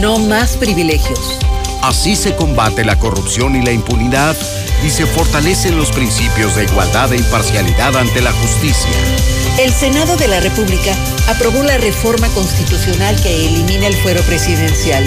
[0.00, 1.38] No más privilegios.
[1.82, 4.36] Así se combate la corrupción y la impunidad
[4.84, 8.90] y se fortalecen los principios de igualdad e imparcialidad ante la justicia.
[9.58, 10.94] El Senado de la República
[11.26, 15.04] aprobó la reforma constitucional que elimina el fuero presidencial.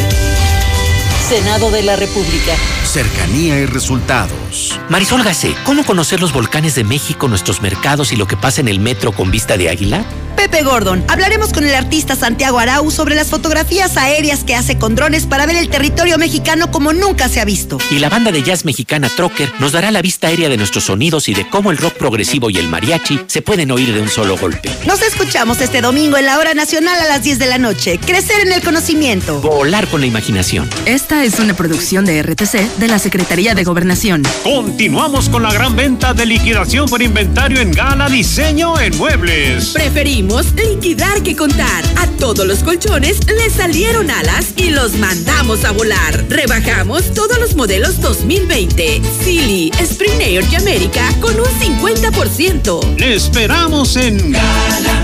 [1.29, 2.53] Senado de la República.
[2.83, 4.77] Cercanía y resultados.
[4.89, 8.67] Marisol Gacé, ¿cómo conocer los volcanes de México, nuestros mercados y lo que pasa en
[8.67, 10.03] el metro con vista de águila?
[10.41, 14.95] Pepe Gordon, hablaremos con el artista Santiago Arau sobre las fotografías aéreas que hace con
[14.95, 17.77] drones para ver el territorio mexicano como nunca se ha visto.
[17.91, 21.29] Y la banda de jazz mexicana Trocker nos dará la vista aérea de nuestros sonidos
[21.29, 24.35] y de cómo el rock progresivo y el mariachi se pueden oír de un solo
[24.35, 24.71] golpe.
[24.87, 27.99] Nos escuchamos este domingo en la hora nacional a las 10 de la noche.
[27.99, 29.41] Crecer en el conocimiento.
[29.41, 30.67] Volar con la imaginación.
[30.87, 34.23] Esta es una producción de RTC de la Secretaría de Gobernación.
[34.41, 39.67] Continuamos con la gran venta de liquidación por inventario en Gala Diseño en Muebles.
[39.67, 41.83] Preferimos liquidar que contar.
[41.97, 46.25] A todos los colchones les salieron alas y los mandamos a volar.
[46.29, 49.01] Rebajamos todos los modelos 2020.
[49.23, 52.97] Silly, Spring Air y América con un 50%.
[52.97, 54.33] Le esperamos en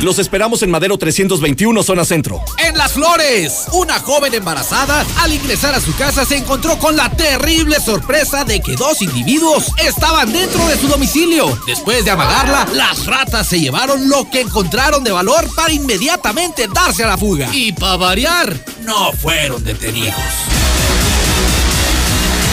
[0.01, 2.41] Los esperamos en Madero 321, zona centro.
[2.57, 7.09] En Las Flores, una joven embarazada al ingresar a su casa se encontró con la
[7.09, 11.59] terrible sorpresa de que dos individuos estaban dentro de su domicilio.
[11.67, 17.03] Después de amagarla, las ratas se llevaron lo que encontraron de valor para inmediatamente darse
[17.03, 17.49] a la fuga.
[17.51, 20.13] Y para variar, no fueron detenidos.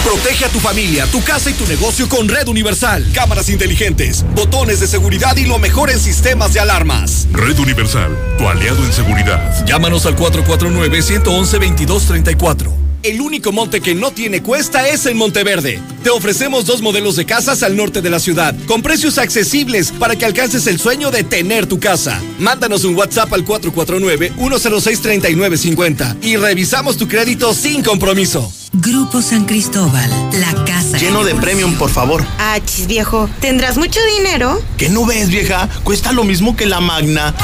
[0.02, 3.06] Protege a tu familia, tu casa y tu negocio con Red Universal.
[3.12, 7.26] Cámaras inteligentes, botones de seguridad y lo mejor en sistemas de alarmas.
[7.32, 9.66] Red Universal, tu aliado en seguridad.
[9.66, 12.83] Llámanos al 449-111-2234.
[13.04, 15.78] El único monte que no tiene cuesta es en Monteverde.
[16.02, 20.16] Te ofrecemos dos modelos de casas al norte de la ciudad, con precios accesibles para
[20.16, 22.18] que alcances el sueño de tener tu casa.
[22.38, 28.50] Mándanos un WhatsApp al 449-106-3950 y revisamos tu crédito sin compromiso.
[28.72, 30.96] Grupo San Cristóbal, la casa.
[30.96, 32.24] Lleno de premium, por favor.
[32.38, 33.28] Ah, chis, viejo.
[33.38, 34.62] ¿Tendrás mucho dinero?
[34.78, 35.68] ¿Qué no ves, vieja?
[35.84, 37.34] Cuesta lo mismo que la Magna.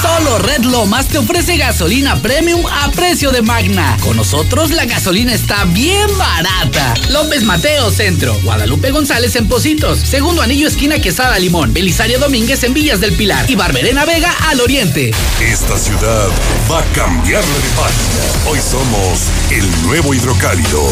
[0.00, 3.98] Solo Red Lomas te ofrece gasolina premium a precio de Magna.
[4.00, 6.94] Con nosotros la gasolina está bien barata.
[7.10, 12.72] López Mateo Centro, Guadalupe González en Positos, Segundo Anillo Esquina Quesada Limón, Belisario Domínguez en
[12.72, 15.10] Villas del Pilar y Barberena Vega al Oriente.
[15.38, 16.28] Esta ciudad
[16.70, 18.50] va a cambiarle de página.
[18.50, 20.82] Hoy somos el nuevo hidrocálido.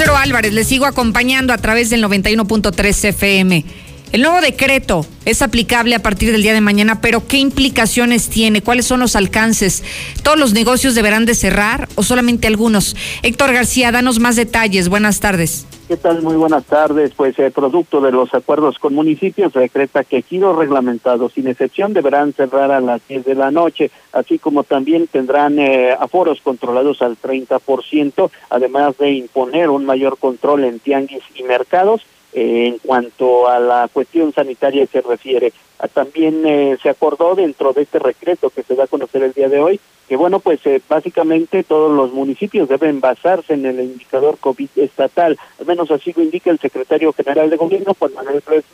[0.01, 3.65] Álvarez, les sigo acompañando a través del 91.3 FM.
[4.13, 8.61] El nuevo decreto es aplicable a partir del día de mañana, pero ¿qué implicaciones tiene?
[8.61, 9.83] ¿Cuáles son los alcances?
[10.23, 12.95] ¿Todos los negocios deberán de cerrar o solamente algunos?
[13.23, 14.91] Héctor García, danos más detalles.
[14.91, 15.67] Buenas tardes.
[15.89, 16.21] ¿Qué tal?
[16.21, 17.13] Muy buenas tardes.
[17.17, 22.35] Pues el producto de los acuerdos con municipios decreta que giros reglamentados, sin excepción, deberán
[22.35, 27.17] cerrar a las 10 de la noche, así como también tendrán eh, aforos controlados al
[27.17, 33.89] 30%, además de imponer un mayor control en tianguis y mercados en cuanto a la
[33.93, 35.53] cuestión sanitaria se refiere.
[35.79, 39.33] Ah, también eh, se acordó dentro de este decreto que se va a conocer el
[39.33, 43.81] día de hoy que, bueno, pues eh, básicamente todos los municipios deben basarse en el
[43.81, 45.39] indicador COVID estatal.
[45.59, 48.65] Al menos así lo indica el secretario general de gobierno, Juan Manuel Pérez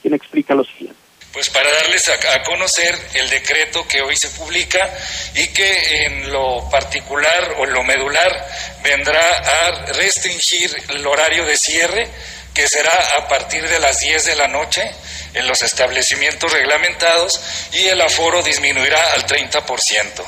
[0.00, 1.00] quien explica lo siguiente
[1.32, 4.88] pues para darles a, a, conocer el decreto que hoy se publica
[5.34, 8.46] y que en lo particular o en lo medular
[8.84, 12.08] vendrá a restringir el horario de cierre
[12.54, 14.88] que será a partir de las 10 de la noche
[15.34, 17.40] en los establecimientos reglamentados
[17.72, 20.24] y el aforo disminuirá al 30%.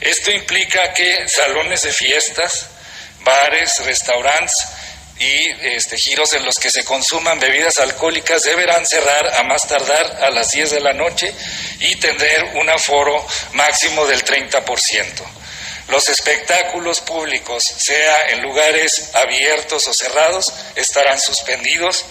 [0.00, 2.66] Esto implica que salones de fiestas,
[3.20, 4.66] bares, restaurantes
[5.20, 10.24] y este, giros en los que se consuman bebidas alcohólicas deberán cerrar a más tardar
[10.24, 11.32] a las 10 de la noche
[11.78, 15.39] y tener un aforo máximo del 30%.
[15.90, 22.04] Los espectáculos públicos, sea en lugares abiertos o cerrados, estarán suspendidos.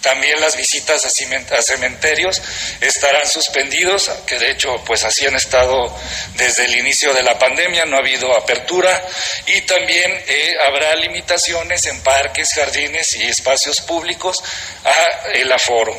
[0.00, 2.42] También las visitas a cementerios
[2.80, 5.94] estarán suspendidos, que de hecho pues así han estado
[6.36, 9.02] desde el inicio de la pandemia, no ha habido apertura
[9.46, 14.42] y también eh, habrá limitaciones en parques, jardines y espacios públicos
[14.84, 15.96] a el aforo.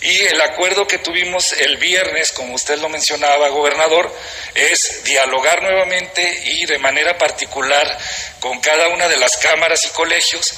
[0.00, 4.12] Y el acuerdo que tuvimos el viernes, como usted lo mencionaba, gobernador,
[4.54, 7.98] es dialogar nuevamente y de manera particular
[8.40, 10.54] con cada una de las cámaras y colegios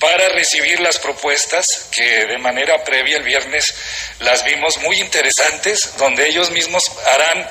[0.00, 3.74] para recibir las propuestas que de manera previa el viernes
[4.20, 7.46] las vimos muy interesantes, donde ellos mismos harán,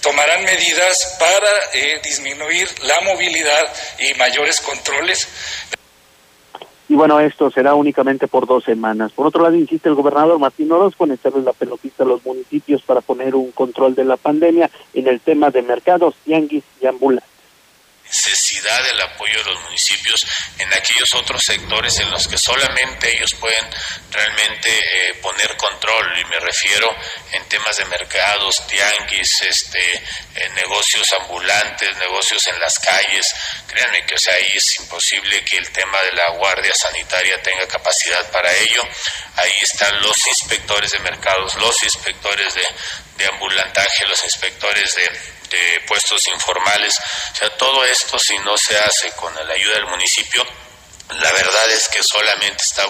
[0.00, 5.28] tomarán medidas para eh, disminuir la movilidad y mayores controles.
[6.88, 9.12] Y bueno, esto será únicamente por dos semanas.
[9.12, 12.82] Por otro lado, insiste el gobernador Martín Orozco en echarle la pelotita a los municipios
[12.82, 17.29] para poner un control de la pandemia en el tema de mercados, tianguis y ambulantes
[18.10, 20.26] necesidad del apoyo de los municipios
[20.58, 23.64] en aquellos otros sectores en los que solamente ellos pueden
[24.10, 26.94] realmente eh, poner control y me refiero
[27.32, 33.32] en temas de mercados, tianguis, este, eh, negocios ambulantes, negocios en las calles.
[33.68, 37.66] Créanme que o sea, ahí es imposible que el tema de la guardia sanitaria tenga
[37.68, 38.82] capacidad para ello.
[39.36, 42.66] Ahí están los inspectores de mercados, los inspectores de,
[43.18, 46.98] de ambulantaje, los inspectores de de puestos informales.
[47.32, 50.44] O sea, todo esto si no se hace con la ayuda del municipio,
[51.20, 52.84] la verdad es que solamente está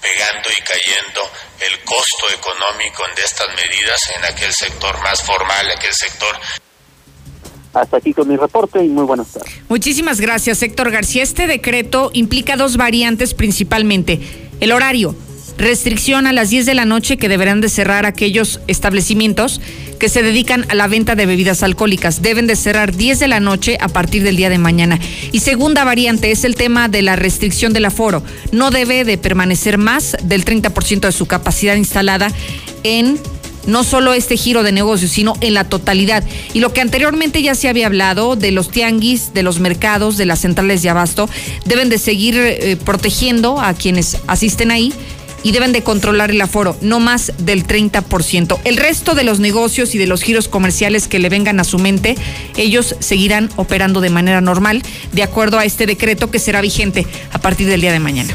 [0.00, 5.94] pegando y cayendo el costo económico de estas medidas en aquel sector más formal, aquel
[5.94, 6.36] sector
[7.74, 9.50] hasta aquí con mi reporte y muy buenas tardes.
[9.68, 11.22] Muchísimas gracias, Héctor García.
[11.22, 14.20] Este decreto implica dos variantes principalmente.
[14.60, 15.16] El horario,
[15.56, 19.60] restricción a las 10 de la noche que deberán de cerrar aquellos establecimientos
[19.98, 22.22] que se dedican a la venta de bebidas alcohólicas.
[22.22, 24.98] Deben de cerrar 10 de la noche a partir del día de mañana.
[25.32, 28.22] Y segunda variante es el tema de la restricción del aforo.
[28.50, 32.32] No debe de permanecer más del 30% de su capacidad instalada
[32.82, 33.18] en
[33.66, 36.24] no solo este giro de negocios, sino en la totalidad.
[36.52, 40.26] Y lo que anteriormente ya se había hablado de los tianguis, de los mercados, de
[40.26, 41.28] las centrales de abasto,
[41.64, 44.92] deben de seguir eh, protegiendo a quienes asisten ahí
[45.42, 48.58] y deben de controlar el aforo, no más del 30%.
[48.64, 51.78] El resto de los negocios y de los giros comerciales que le vengan a su
[51.78, 52.16] mente,
[52.56, 57.38] ellos seguirán operando de manera normal, de acuerdo a este decreto que será vigente a
[57.38, 58.34] partir del día de mañana.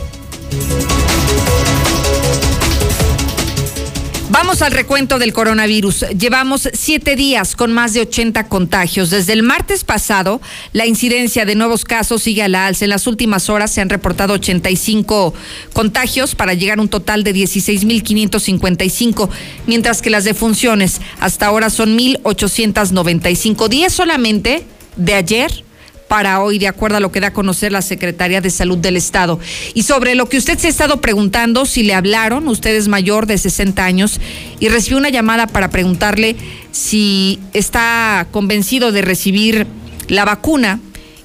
[4.29, 6.05] Vamos al recuento del coronavirus.
[6.17, 9.09] Llevamos siete días con más de 80 contagios.
[9.09, 10.41] Desde el martes pasado,
[10.73, 12.83] la incidencia de nuevos casos sigue a la alza.
[12.83, 15.33] En las últimas horas se han reportado 85
[15.71, 19.29] contagios para llegar a un total de 16.555,
[19.65, 23.69] mientras que las defunciones hasta ahora son 1.895.
[23.69, 24.65] Días solamente
[24.97, 25.63] de ayer
[26.07, 28.97] para hoy, de acuerdo a lo que da a conocer la Secretaría de Salud del
[28.97, 29.39] Estado.
[29.73, 33.25] Y sobre lo que usted se ha estado preguntando, si le hablaron, usted es mayor
[33.25, 34.19] de 60 años
[34.59, 36.35] y recibió una llamada para preguntarle
[36.71, 39.67] si está convencido de recibir
[40.07, 40.79] la vacuna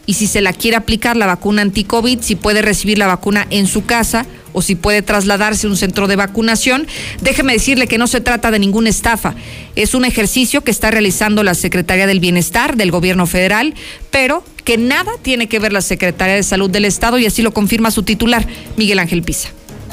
[0.07, 3.67] y si se la quiere aplicar, la vacuna anti-COVID, si puede recibir la vacuna en
[3.67, 6.87] su casa o si puede trasladarse a un centro de vacunación.
[7.21, 9.35] Déjeme decirle que no se trata de ninguna estafa.
[9.77, 13.75] Es un ejercicio que está realizando la Secretaría del Bienestar del Gobierno Federal,
[14.11, 17.53] pero que nada tiene que ver la Secretaría de Salud del Estado y así lo
[17.53, 18.47] confirma su titular,
[18.77, 19.49] Miguel Ángel Pisa.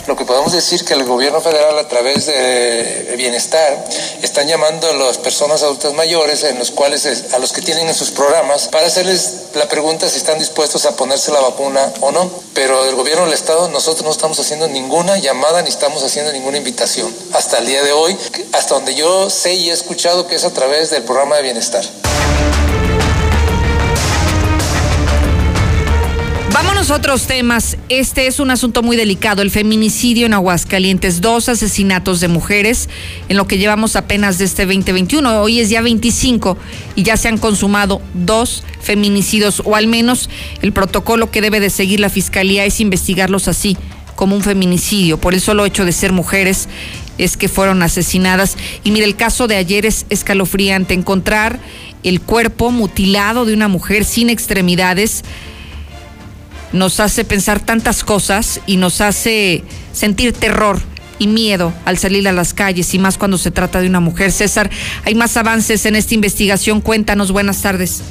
[0.10, 3.86] Lo que podemos decir que el gobierno federal a través de bienestar
[4.24, 7.94] están llamando a las personas adultas mayores en los cuales a los que tienen en
[7.94, 12.28] sus programas para hacerles la pregunta si están dispuestos a ponerse la vacuna o no.
[12.56, 16.58] Pero del gobierno del estado nosotros no estamos haciendo ninguna llamada ni estamos haciendo ninguna
[16.58, 18.18] invitación hasta el día de hoy,
[18.54, 21.86] hasta donde yo sé y he escuchado que es a través del programa de bienestar.
[26.62, 27.78] Vámonos a otros temas.
[27.88, 31.22] Este es un asunto muy delicado, el feminicidio en Aguascalientes.
[31.22, 32.90] Dos asesinatos de mujeres
[33.30, 35.42] en lo que llevamos apenas de este 2021.
[35.42, 36.58] Hoy es ya 25
[36.98, 40.30] y ya se han consumado dos feminicidios, o al menos
[40.62, 43.78] el protocolo que debe de seguir la Fiscalía es investigarlos así,
[44.18, 45.18] como un feminicidio.
[45.18, 46.68] Por el solo hecho de ser mujeres
[47.18, 48.58] es que fueron asesinadas.
[48.84, 50.94] Y mire, el caso de ayer es escalofriante.
[50.94, 51.58] Encontrar
[52.04, 55.24] el cuerpo mutilado de una mujer sin extremidades
[56.74, 60.80] nos hace pensar tantas cosas y nos hace sentir terror
[61.18, 64.32] y miedo al salir a las calles y más cuando se trata de una mujer.
[64.32, 64.70] César,
[65.06, 66.82] hay más avances en esta investigación.
[66.82, 68.04] Cuéntanos, buenas tardes.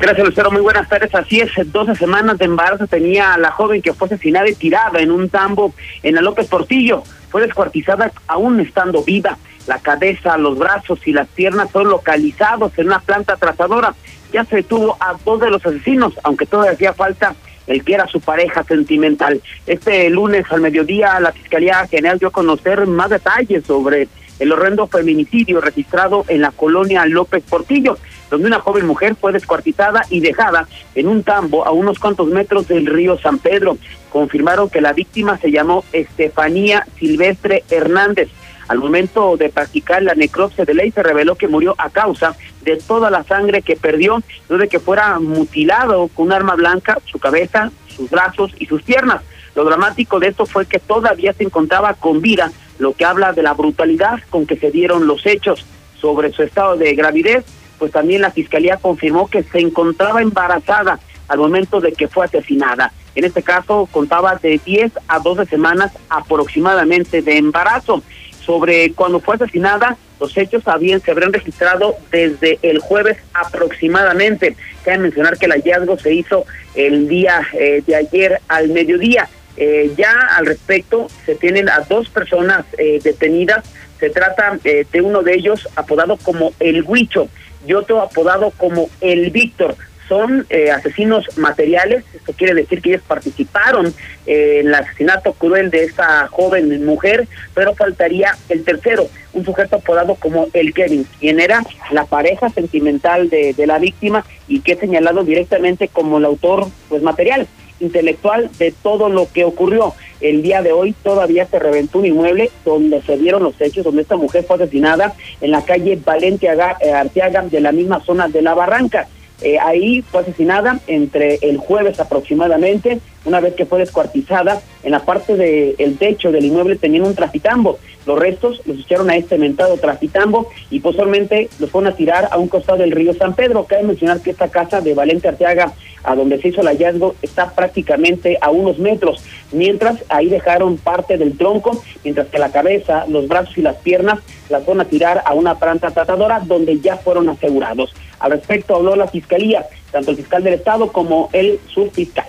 [0.00, 0.50] Gracias, Lucero.
[0.50, 1.14] Muy buenas tardes.
[1.14, 5.10] Así es, 12 semanas de embarazo tenía la joven que fue asesinada y tirada en
[5.10, 7.02] un tambo en la López Portillo.
[7.30, 9.38] Fue descuartizada aún estando viva.
[9.66, 13.94] La cabeza, los brazos y las piernas son localizados en una planta trazadora.
[14.32, 17.34] Ya se detuvo a dos de los asesinos, aunque todavía hacía falta
[17.68, 19.40] el que era su pareja sentimental.
[19.66, 24.08] Este lunes al mediodía la Fiscalía General dio a conocer más detalles sobre
[24.38, 27.98] el horrendo feminicidio registrado en la colonia López Portillo,
[28.30, 32.68] donde una joven mujer fue descuartizada y dejada en un tambo a unos cuantos metros
[32.68, 33.78] del río San Pedro.
[34.10, 38.28] Confirmaron que la víctima se llamó Estefanía Silvestre Hernández.
[38.68, 42.76] Al momento de practicar la necropsia de ley se reveló que murió a causa de
[42.76, 47.70] toda la sangre que perdió, de que fuera mutilado con un arma blanca su cabeza,
[47.88, 49.22] sus brazos y sus piernas.
[49.54, 53.42] Lo dramático de esto fue que todavía se encontraba con vida, lo que habla de
[53.42, 55.64] la brutalidad con que se dieron los hechos
[55.98, 57.44] sobre su estado de gravidez,
[57.78, 62.92] pues también la fiscalía confirmó que se encontraba embarazada al momento de que fue asesinada.
[63.14, 68.02] En este caso contaba de 10 a 12 semanas aproximadamente de embarazo
[68.48, 74.56] sobre cuando fue asesinada, los hechos habían, se habrían registrado desde el jueves aproximadamente.
[74.82, 79.28] Cabe mencionar que el hallazgo se hizo el día eh, de ayer al mediodía.
[79.58, 83.66] Eh, ya al respecto se tienen a dos personas eh, detenidas.
[84.00, 87.28] Se trata de uno de ellos apodado como el Huicho
[87.66, 89.76] y otro apodado como el Víctor
[90.08, 93.94] son eh, asesinos materiales, esto quiere decir que ellos participaron
[94.26, 99.76] eh, en el asesinato cruel de esta joven mujer, pero faltaría el tercero, un sujeto
[99.76, 104.72] apodado como el Kevin, quien era la pareja sentimental de, de la víctima y que
[104.72, 107.46] es señalado directamente como el autor pues material
[107.80, 109.94] intelectual de todo lo que ocurrió.
[110.20, 114.02] El día de hoy todavía se reventó un inmueble donde se dieron los hechos, donde
[114.02, 118.42] esta mujer fue asesinada en la calle Valente eh, Arteaga de la misma zona de
[118.42, 119.06] la Barranca.
[119.40, 125.04] Eh, ahí fue asesinada entre el jueves aproximadamente, una vez que fue descuartizada, en la
[125.04, 127.78] parte del techo del inmueble tenían un trafitambo.
[128.06, 132.38] Los restos los echaron a este mentado trafitambo y posteriormente los fueron a tirar a
[132.38, 133.64] un costado del río San Pedro.
[133.64, 135.72] Cabe mencionar que esta casa de Valente Arteaga,
[136.04, 139.22] a donde se hizo el hallazgo, está prácticamente a unos metros,
[139.52, 144.20] mientras ahí dejaron parte del tronco, mientras que la cabeza, los brazos y las piernas
[144.48, 147.94] las fueron a tirar a una planta tratadora donde ya fueron asegurados.
[148.20, 152.26] Al respecto habló la Fiscalía, tanto el fiscal del Estado como el subfiscal.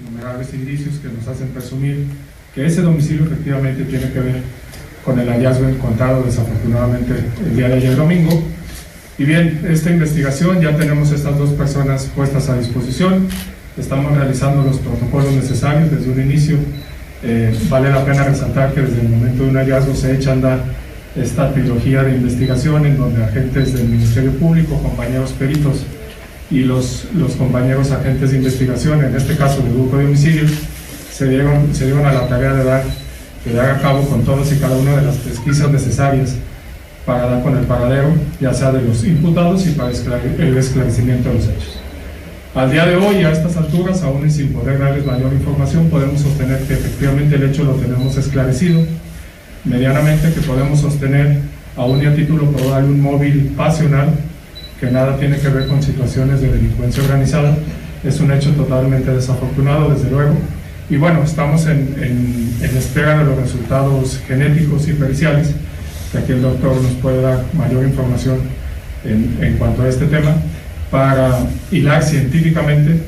[0.00, 2.06] Innumerables indicios que nos hacen presumir
[2.54, 4.42] que ese domicilio efectivamente tiene que ver
[5.04, 7.12] con el hallazgo encontrado desafortunadamente
[7.44, 8.42] el día de ayer domingo.
[9.18, 13.28] Y bien, esta investigación ya tenemos estas dos personas puestas a disposición,
[13.76, 16.56] estamos realizando los protocolos necesarios desde un inicio.
[17.22, 20.32] Eh, vale la pena resaltar que desde el momento de un hallazgo se echa a
[20.32, 20.64] andar
[21.16, 25.84] esta trilogía de investigación en donde agentes del Ministerio Público, compañeros peritos
[26.50, 30.50] y los, los compañeros agentes de investigación, en este caso del grupo de homicidios,
[31.12, 32.84] se dieron, se dieron a la tarea de dar,
[33.44, 36.34] de dar a cabo con todas y cada una de las pesquisas necesarias
[37.04, 41.34] para dar con el paradero, ya sea de los imputados y para el esclarecimiento de
[41.34, 41.78] los hechos.
[42.54, 46.20] Al día de hoy, a estas alturas, aún y sin poder darles mayor información, podemos
[46.20, 48.84] sostener que efectivamente el hecho lo tenemos esclarecido,
[49.64, 51.38] medianamente que podemos sostener
[51.76, 54.08] aún y a título probable un móvil pasional
[54.80, 57.56] que nada tiene que ver con situaciones de delincuencia organizada.
[58.02, 60.34] Es un hecho totalmente desafortunado, desde luego,
[60.90, 65.52] Y bueno, estamos en, en, espera de los resultados genéticos y periciales,
[66.10, 68.40] que aquí el doctor nos puede dar mayor información
[69.04, 70.34] en, en cuanto a este tema,
[70.90, 73.00] para hilar científicamente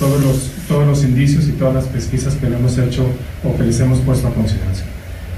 [0.00, 3.06] todos los, todos los indicios y todas las pesquisas que le hemos hecho
[3.44, 4.89] o que les hemos puesto a consideración.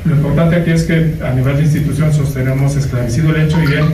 [0.05, 3.85] Lo importante aquí es que a nivel de institución sostenemos esclarecido el hecho y bien,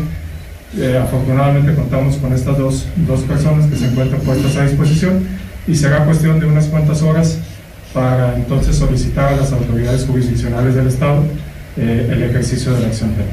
[0.78, 5.26] eh, afortunadamente contamos con estas dos, dos personas que se encuentran puestas a disposición
[5.66, 7.38] y será cuestión de unas cuantas horas
[7.92, 11.24] para entonces solicitar a las autoridades jurisdiccionales del Estado
[11.76, 13.32] eh, el ejercicio de la acción penal.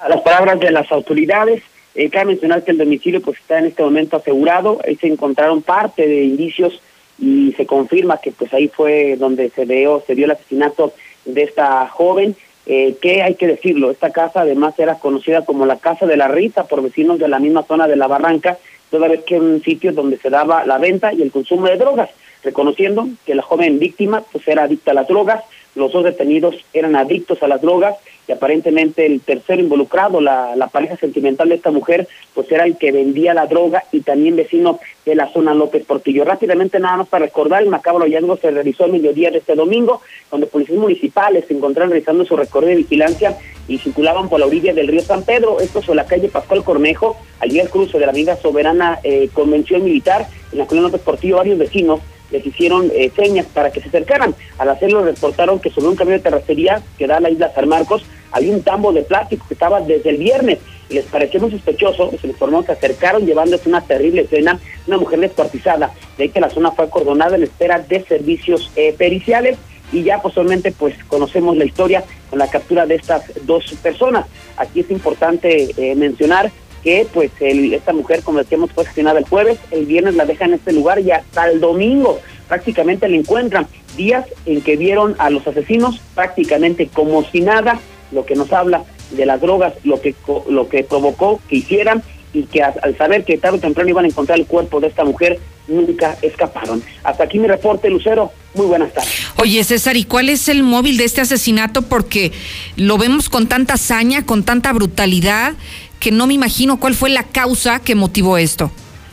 [0.00, 1.62] A las palabras de las autoridades,
[1.96, 5.62] eh, cabe mencionar que el domicilio pues está en este momento asegurado, ahí se encontraron
[5.62, 6.80] parte de indicios
[7.20, 10.92] y se confirma que pues ahí fue donde se dio, se dio el asesinato
[11.24, 12.34] de esta joven,
[12.66, 16.28] eh, que hay que decirlo, esta casa además era conocida como la Casa de la
[16.28, 18.58] Rita por vecinos de la misma zona de la Barranca,
[18.90, 21.76] toda vez que era un sitio donde se daba la venta y el consumo de
[21.76, 22.10] drogas,
[22.42, 25.42] reconociendo que la joven víctima pues era adicta a las drogas,
[25.74, 27.96] los dos detenidos eran adictos a las drogas
[28.28, 32.76] y aparentemente el tercero involucrado, la, la pareja sentimental de esta mujer, pues era el
[32.76, 36.24] que vendía la droga y también vecino de la zona López Portillo.
[36.24, 40.00] Rápidamente, nada más para recordar, el macabro hallazgo se realizó el mediodía de este domingo,
[40.30, 44.72] donde policías municipales se encontraron realizando su recorrido de vigilancia y circulaban por la orilla
[44.74, 48.12] del río San Pedro, esto sobre la calle Pascual Cornejo, allí al cruce de la
[48.12, 52.00] Avenida Soberana eh, Convención Militar, en la colonia López Portillo, varios vecinos
[52.30, 54.34] les hicieron eh, señas para que se acercaran.
[54.58, 57.68] Al hacerlo reportaron que sobre un camión de terracería que da a la isla San
[57.68, 60.58] Marcos había un tambo de plástico que estaba desde el viernes
[60.88, 64.98] y les pareció muy sospechoso, se les informó que acercaron llevándose una terrible escena, una
[64.98, 69.56] mujer descuartizada, de ahí que la zona fue acordonada en espera de servicios eh, periciales
[69.92, 74.26] y ya posteriormente pues conocemos la historia con la captura de estas dos personas.
[74.56, 76.50] Aquí es importante eh, mencionar
[76.82, 80.50] que pues el, esta mujer, como decíamos, fue asesinada el jueves, el viernes la dejan
[80.50, 83.66] en este lugar y hasta el domingo prácticamente la encuentran.
[83.96, 87.80] Días en que vieron a los asesinos prácticamente como si nada,
[88.12, 90.14] lo que nos habla de las drogas, lo que,
[90.48, 92.02] lo que provocó que hicieran
[92.32, 95.04] y que al saber que tarde o temprano iban a encontrar el cuerpo de esta
[95.04, 96.82] mujer, nunca escaparon.
[97.02, 98.32] Hasta aquí mi reporte, Lucero.
[98.54, 99.10] Muy buenas tardes.
[99.36, 101.82] Oye, César, ¿y cuál es el móvil de este asesinato?
[101.82, 102.32] Porque
[102.76, 105.54] lo vemos con tanta hazaña, con tanta brutalidad,
[106.00, 108.70] que no me imagino cuál fue la causa que motivó esto.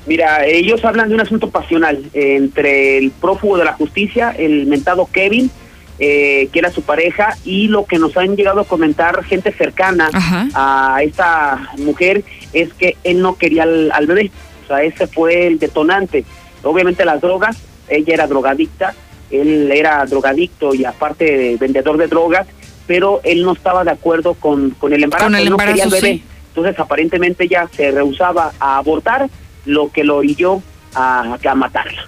[0.07, 5.07] Mira, ellos hablan de un asunto pasional entre el prófugo de la justicia, el mentado
[5.11, 5.51] Kevin,
[5.99, 10.09] eh, que era su pareja, y lo que nos han llegado a comentar gente cercana
[10.13, 10.47] Ajá.
[10.53, 12.23] a esta mujer
[12.53, 14.31] es que él no quería al, al bebé.
[14.63, 16.23] O sea, ese fue el detonante.
[16.63, 17.57] Obviamente las drogas,
[17.89, 18.93] ella era drogadicta,
[19.29, 22.47] él era drogadicto y aparte vendedor de drogas,
[22.85, 25.73] pero él no estaba de acuerdo con, con el embarazo, Con el él no quería
[25.73, 26.13] al embarazo, bebé.
[26.17, 26.23] sí.
[26.57, 29.29] Entonces aparentemente ella se rehusaba a abortar,
[29.65, 30.63] lo que lo orilló
[30.95, 32.07] a, a matarla.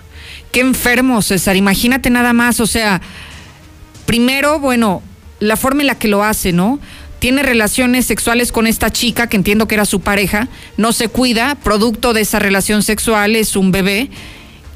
[0.51, 1.55] Qué enfermo, César.
[1.55, 2.99] Imagínate nada más, o sea,
[4.07, 5.03] primero, bueno,
[5.39, 6.79] la forma en la que lo hace, ¿no?
[7.19, 10.47] Tiene relaciones sexuales con esta chica, que entiendo que era su pareja,
[10.77, 14.09] no se cuida, producto de esa relación sexual es un bebé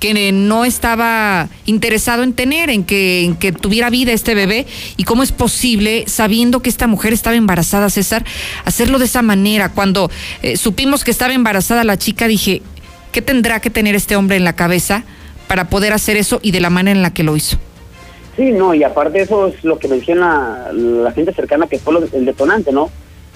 [0.04, 4.66] que no estaba interesado en tener, en que, en que tuviera vida este bebé.
[4.98, 8.26] ¿Y cómo es posible, sabiendo que esta mujer estaba embarazada, César,
[8.66, 9.70] hacerlo de esa manera?
[9.70, 12.62] Cuando eh, supimos que estaba embarazada la chica, dije,
[13.14, 15.06] ¿qué tendrá que tener este hombre en la cabeza
[15.48, 17.58] para poder hacer eso y de la manera en la que lo hizo?
[18.36, 22.04] Sí, no, y aparte eso es lo que menciona la gente cercana que fue lo-
[22.12, 22.90] el detonante, ¿no?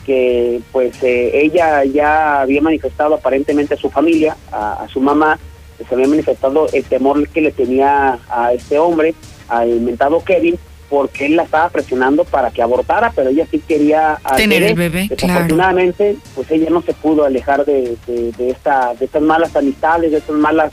[0.05, 5.39] Que pues eh, ella ya había manifestado aparentemente a su familia, a, a su mamá,
[5.87, 9.13] se había manifestado el temor que le tenía a este hombre,
[9.47, 10.57] al mentado Kevin,
[10.89, 15.07] porque él la estaba presionando para que abortara, pero ella sí quería Tener el bebé,
[15.07, 15.33] claro.
[15.33, 20.11] Desafortunadamente, pues ella no se pudo alejar de, de, de esta, de estas malas amistades,
[20.11, 20.71] de estas malas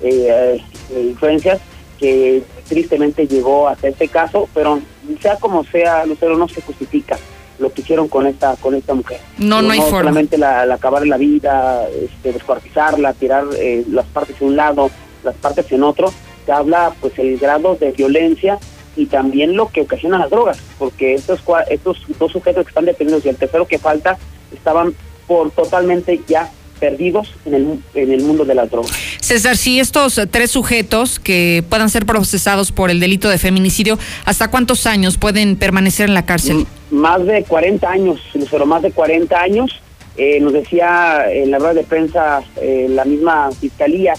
[0.00, 1.60] eh, eh, influencias
[1.98, 4.80] que tristemente llegó a este caso, pero
[5.20, 7.16] sea como sea, Lucero no se justifica
[7.58, 9.18] lo que hicieron con esta con esta mujer.
[9.38, 9.98] No, no hay forma.
[9.98, 14.90] solamente la, la acabar la vida, este, descuartizarla, tirar eh, las partes en un lado,
[15.24, 16.12] las partes en otro,
[16.46, 18.58] te habla pues el grado de violencia
[18.96, 22.84] y también lo que ocasiona las drogas, porque estos cua- estos dos sujetos que están
[22.84, 24.18] detenidos y el tercero que falta
[24.52, 24.94] estaban
[25.26, 26.50] por totalmente ya
[26.80, 28.90] perdidos en el, en el mundo de las drogas.
[29.20, 34.48] César, si estos tres sujetos que puedan ser procesados por el delito de feminicidio, ¿hasta
[34.50, 36.66] cuántos años pueden permanecer en la cárcel?
[36.92, 39.80] Más de 40 años, Lucero, más de 40 años.
[40.18, 44.12] Eh, nos decía en la rueda de prensa eh, la misma fiscalía,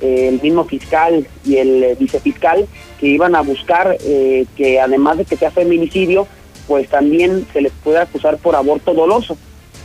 [0.00, 2.68] eh, el mismo fiscal y el eh, vicefiscal
[3.00, 6.28] que iban a buscar eh, que además de que sea feminicidio,
[6.68, 9.36] pues también se les puede acusar por aborto doloso.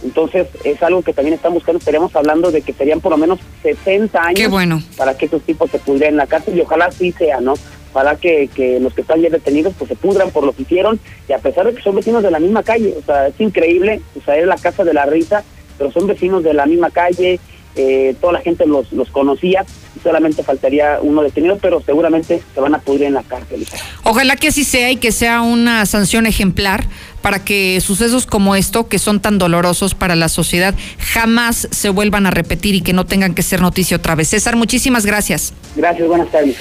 [0.04, 1.80] Entonces, es algo que también están buscando.
[1.80, 4.84] Estaríamos hablando de que serían por lo menos 60 años Qué bueno.
[4.98, 7.56] para que estos tipos se pudrieran en la cárcel y ojalá sí sea, ¿no?
[7.96, 11.00] Para que, que los que están ya detenidos pues se pudran por lo que hicieron
[11.30, 14.02] y a pesar de que son vecinos de la misma calle, o sea, es increíble,
[14.20, 15.46] o sea, es la casa de la risa,
[15.78, 17.40] pero son vecinos de la misma calle,
[17.78, 19.66] eh, toda la gente los, los conocía
[19.96, 23.66] y solamente faltaría uno detenido, pero seguramente se van a pudrir en la cárcel.
[24.04, 26.86] Ojalá que así sea y que sea una sanción ejemplar
[27.22, 32.26] para que sucesos como esto, que son tan dolorosos para la sociedad, jamás se vuelvan
[32.28, 34.30] a repetir y que no tengan que ser noticia otra vez.
[34.30, 35.54] César, muchísimas gracias.
[35.76, 36.58] Gracias, buenas tardes.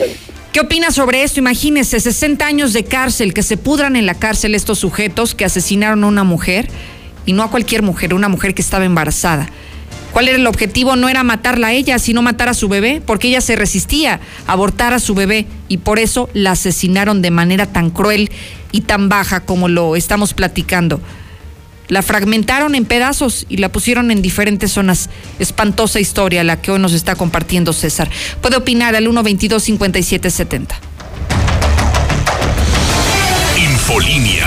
[0.54, 1.40] ¿Qué opinas sobre esto?
[1.40, 6.04] Imagínese, 60 años de cárcel, que se pudran en la cárcel estos sujetos que asesinaron
[6.04, 6.68] a una mujer,
[7.26, 9.48] y no a cualquier mujer, una mujer que estaba embarazada.
[10.12, 10.94] ¿Cuál era el objetivo?
[10.94, 14.52] No era matarla a ella, sino matar a su bebé, porque ella se resistía a
[14.52, 18.30] abortar a su bebé y por eso la asesinaron de manera tan cruel
[18.70, 21.00] y tan baja como lo estamos platicando.
[21.88, 25.10] La fragmentaron en pedazos y la pusieron en diferentes zonas.
[25.38, 28.10] Espantosa historia la que hoy nos está compartiendo César.
[28.40, 30.76] Puede opinar al 122 5770.
[33.56, 34.46] Infolínea.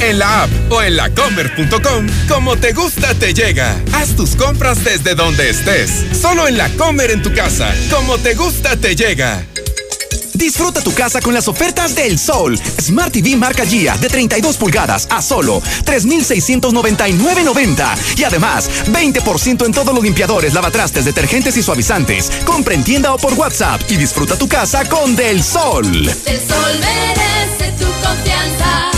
[0.00, 3.76] En la app o en lacomer.com, como te gusta te llega.
[3.92, 6.04] Haz tus compras desde donde estés.
[6.20, 9.44] Solo en la Comer en tu casa, como te gusta te llega.
[10.34, 12.58] Disfruta tu casa con las ofertas del Sol.
[12.80, 18.18] Smart TV marca Gia de 32 pulgadas a solo 3,699.90.
[18.18, 22.32] Y además, 20% en todos los limpiadores, lavatrastes, detergentes y suavizantes.
[22.44, 25.86] Compra en tienda o por WhatsApp y disfruta tu casa con Del Sol.
[25.86, 28.93] El sol merece tu confianza.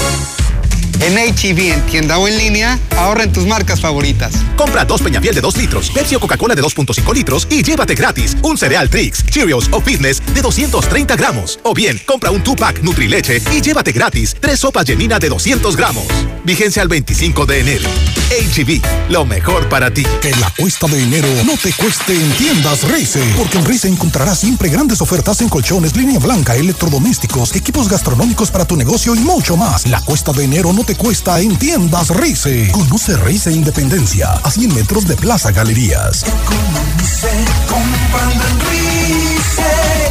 [1.00, 4.32] En HEB, en tienda o en línea, ahorra en tus marcas favoritas.
[4.56, 8.36] Compra dos Peñafiel de 2 litros, Pepsi o Coca-Cola de 2.5 litros y llévate gratis
[8.42, 11.60] un cereal Trix, Cheerios o Fitness de 230 gramos.
[11.62, 16.06] O bien, compra un 2-pack Nutrileche y llévate gratis tres sopas Yenina de 200 gramos.
[16.44, 17.88] Vigencia al 25 de enero.
[18.30, 18.80] HEB,
[19.10, 20.04] lo mejor para ti.
[20.20, 24.40] Que la cuesta de enero no te cueste en tiendas Rice, porque en Rice encontrarás
[24.40, 29.56] siempre grandes ofertas en colchones, línea blanca, electrodomésticos, equipos gastronómicos para tu negocio y mucho
[29.56, 29.86] más.
[29.86, 32.70] La cuesta de enero no te cuesta en tiendas Rice.
[32.70, 36.24] Conoce Rice Independencia, a 100 metros de Plaza Galerías.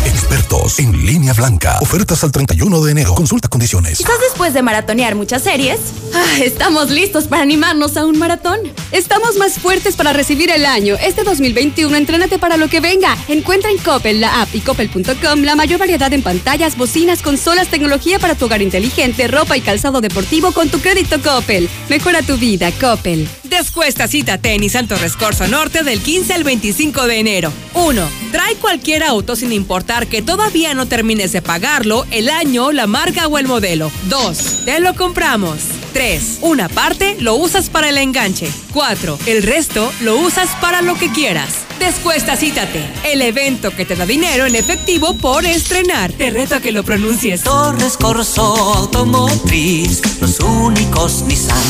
[0.06, 1.80] Expertos en línea blanca.
[1.80, 3.16] Ofertas al 31 de enero.
[3.16, 4.00] Consulta condiciones.
[4.00, 5.80] Quizás después de maratonear muchas series,
[6.16, 8.60] ah, estamos listos para animarnos a un maratón.
[8.92, 10.96] Estamos más fuertes para recibir el año.
[11.02, 13.18] Este 2021, entrénate para lo que venga.
[13.28, 18.20] Encuentra en Coppel, la app y coppel.com la mayor variedad en pantallas, bocinas, consolas, tecnología
[18.20, 21.70] para tu hogar inteligente, ropa y calzado deportivo con tu crédito Coppel.
[21.90, 23.28] Mejora tu vida, Coppel.
[23.44, 27.54] Descuesta cita tenis Santo Rescorso Norte del 15 al 25 de enero.
[27.74, 28.10] 1.
[28.32, 33.28] Trae cualquier auto sin importar que todavía no termines de pagarlo, el año, la marca
[33.28, 33.92] o el modelo.
[34.10, 34.66] 2.
[34.66, 35.85] Te lo compramos.
[35.96, 36.40] 3.
[36.42, 38.52] Una parte lo usas para el enganche.
[38.74, 39.18] 4.
[39.28, 41.60] El resto lo usas para lo que quieras.
[41.80, 46.12] Descuesta Cítate, el evento que te da dinero en efectivo por estrenar.
[46.12, 47.44] Te reto a que lo pronuncies.
[47.44, 48.44] Torres Corso
[48.76, 51.64] Automotriz, los únicos Nissan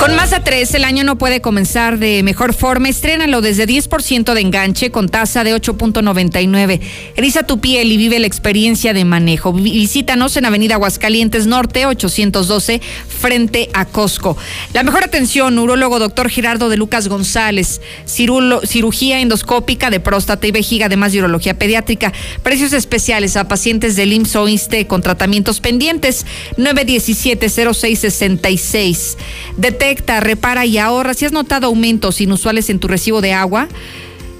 [0.00, 2.88] Con Mazda 3, el año no puede comenzar de mejor forma.
[2.88, 6.80] Estrénalo desde 10% de enganche con tasa de 8.99.
[7.16, 9.54] Eriza tu piel y vive la experiencia de manejo.
[9.54, 14.36] Visítanos en Avenida Aguascalientes Norte, 812, frente a Costco.
[14.74, 17.80] La mejor atención, urólogo doctor Gerardo de Lucas González.
[18.04, 22.12] Cirugía endoscópica de próstata y vejiga, además de urología pediátrica.
[22.42, 26.26] Precios especiales a pacientes del IMSS o ISSSTE con tratamientos pendientes.
[26.58, 29.16] 917-0666.
[29.94, 31.14] Repara y ahorra.
[31.14, 33.68] Si has notado aumentos inusuales en tu recibo de agua,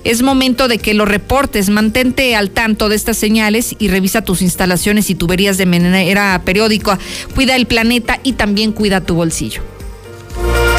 [0.02, 1.68] es momento de que lo reportes.
[1.68, 6.98] Mantente al tanto de estas señales y revisa tus instalaciones y tuberías de manera periódica.
[7.34, 9.62] Cuida el planeta y también cuida tu bolsillo.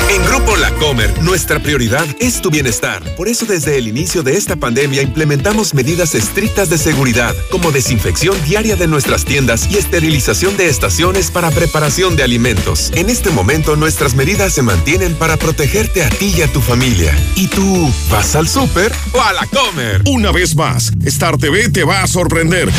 [0.09, 3.03] En Grupo La Comer, nuestra prioridad es tu bienestar.
[3.15, 8.41] Por eso desde el inicio de esta pandemia implementamos medidas estrictas de seguridad, como desinfección
[8.45, 12.89] diaria de nuestras tiendas y esterilización de estaciones para preparación de alimentos.
[12.95, 17.13] En este momento nuestras medidas se mantienen para protegerte a ti y a tu familia.
[17.35, 20.03] ¿Y tú vas al súper o a La Comer?
[20.07, 22.71] Una vez más, Star TV te va a sorprender.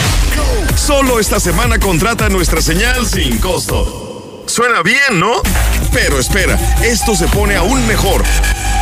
[0.76, 4.07] Solo esta semana contrata nuestra señal sin costo.
[4.49, 5.40] Suena bien, ¿no?
[5.92, 8.24] Pero espera, esto se pone aún mejor.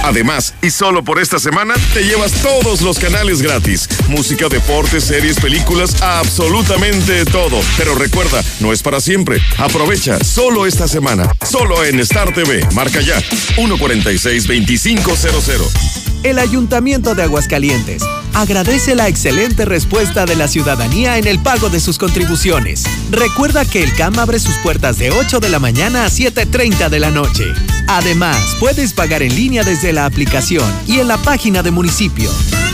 [0.05, 3.89] Además, y solo por esta semana, te llevas todos los canales gratis.
[4.09, 7.61] Música, deportes, series, películas, absolutamente todo.
[7.77, 9.41] Pero recuerda, no es para siempre.
[9.59, 11.29] Aprovecha solo esta semana.
[11.45, 12.65] Solo en Star TV.
[12.73, 13.21] Marca ya.
[13.57, 16.06] 146-2500.
[16.27, 18.03] El Ayuntamiento de Aguascalientes
[18.35, 22.83] agradece la excelente respuesta de la ciudadanía en el pago de sus contribuciones.
[23.13, 26.99] Recuerda que el CAM abre sus puertas de 8 de la mañana a 7.30 de
[26.99, 27.45] la noche.
[27.87, 32.29] Además, puedes pagar en línea desde la aplicación y en la página de municipio.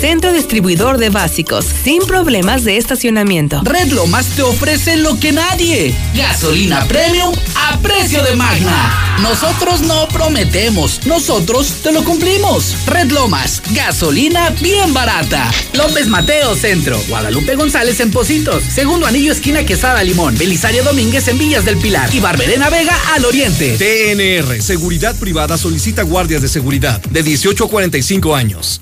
[0.00, 3.60] centro distribuidor de básicos, sin problemas de estacionamiento.
[3.64, 5.94] Red Lomas te ofrece lo que nadie.
[6.14, 9.16] Gasolina premium a precio de magna.
[9.20, 12.74] Nosotros no prometemos, nosotros te lo cumplimos.
[12.86, 15.50] Red Lomas, gasolina bien barata.
[15.74, 21.38] López Mateo Centro, Guadalupe González en Positos, Segundo Anillo esquina Quesada Limón, Belisario Domínguez en
[21.38, 23.76] Villas del Pilar y Barberena Vega al Oriente.
[23.76, 28.80] TNR, Seguridad Privada solicita guardias de seguridad de 18 a 45 años.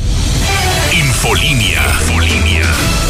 [0.93, 1.83] Infolínea.
[2.01, 3.04] Infolínea.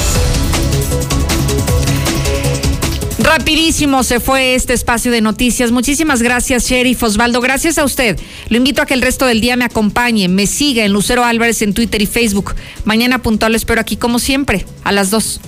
[3.37, 5.72] Rapidísimo se fue este espacio de noticias.
[5.72, 7.41] Muchísimas gracias, Sheriff Osvaldo.
[7.41, 8.16] Gracias a usted.
[8.49, 11.61] Lo invito a que el resto del día me acompañe, me siga en Lucero Álvarez
[11.62, 12.55] en Twitter y Facebook.
[12.85, 15.41] Mañana puntual espero aquí como siempre, a las 2.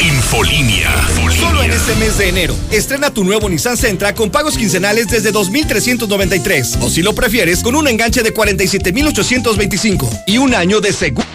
[0.00, 0.90] Infolínea.
[1.08, 1.40] Infolinia.
[1.40, 5.32] Solo en este mes de enero, estrena tu nuevo Nissan Sentra con pagos quincenales desde
[5.32, 6.82] 2.393.
[6.82, 11.26] O si lo prefieres, con un enganche de 47.825 y un año de seguro.